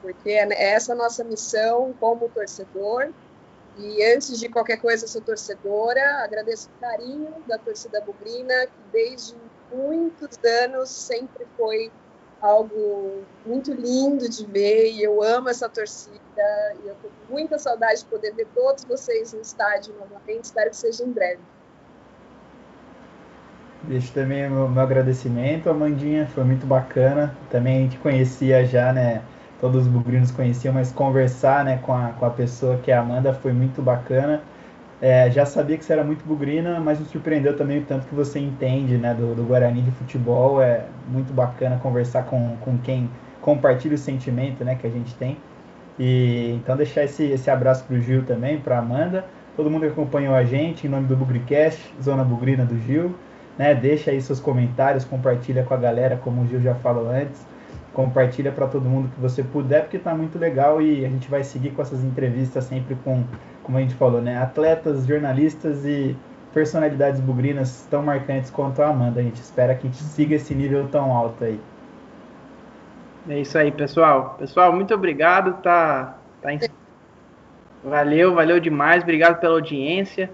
[0.03, 3.13] Porque é essa a nossa missão como torcedor
[3.79, 9.35] e antes de qualquer coisa, sou torcedora, agradeço o carinho da torcida bugrina, que desde
[9.73, 11.91] muitos anos sempre foi
[12.41, 16.19] algo muito lindo de ver, e eu amo essa torcida,
[16.85, 20.71] e eu tô com muita saudade de poder ver todos vocês no estádio novamente, espero
[20.71, 21.41] que seja em breve.
[23.85, 29.23] Deixo também o meu, agradecimento, Amandinha, foi muito bacana, também gente conhecia já, né,
[29.61, 33.01] todos os bugrinos conheciam, mas conversar né, com, a, com a pessoa que é a
[33.01, 34.41] Amanda foi muito bacana.
[35.01, 38.15] É, já sabia que você era muito bugrina, mas me surpreendeu também o tanto que
[38.15, 40.61] você entende né, do, do Guarani de futebol.
[40.61, 43.09] É muito bacana conversar com, com quem
[43.41, 45.37] compartilha o sentimento né, que a gente tem.
[45.99, 49.25] E então deixar esse, esse abraço para o Gil também, para Amanda,
[49.57, 53.15] todo mundo que acompanhou a gente, em nome do Bugricast, Zona Bugrina do Gil.
[53.57, 57.45] Né, deixa aí seus comentários, compartilha com a galera, como o Gil já falou antes
[57.93, 61.43] compartilha para todo mundo que você puder, porque está muito legal e a gente vai
[61.43, 63.25] seguir com essas entrevistas sempre com,
[63.63, 66.17] como a gente falou, né, atletas, jornalistas e
[66.53, 69.21] personalidades bugrinas tão marcantes quanto a Amanda.
[69.21, 71.61] A gente espera que a gente siga esse nível tão alto aí.
[73.29, 74.37] É isso aí, pessoal.
[74.39, 75.61] Pessoal, muito obrigado.
[75.63, 76.61] Tá, tá em...
[77.85, 79.03] Valeu, valeu demais.
[79.03, 80.31] Obrigado pela audiência.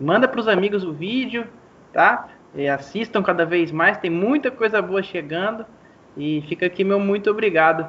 [0.00, 1.46] manda para os amigos o vídeo,
[1.92, 2.28] tá?
[2.74, 3.96] assistam cada vez mais.
[3.98, 5.64] Tem muita coisa boa chegando.
[6.18, 7.88] E fica aqui meu muito obrigado.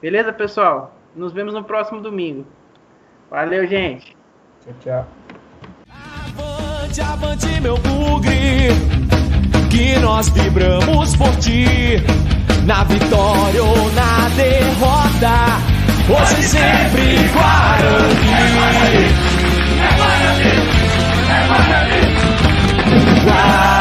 [0.00, 0.96] Beleza, pessoal?
[1.14, 2.46] Nos vemos no próximo domingo.
[3.30, 4.16] Valeu, gente.
[4.64, 5.06] Tchau, tchau.
[5.90, 8.68] Avante, avante, meu bugre,
[9.70, 11.66] que nós vibramos por ti,
[12.64, 15.36] na vitória ou na derrota,
[16.08, 18.26] hoje sempre Guarani.
[19.78, 20.50] É Guarani,
[21.28, 22.00] é Guarani,
[22.92, 23.75] é Guarani.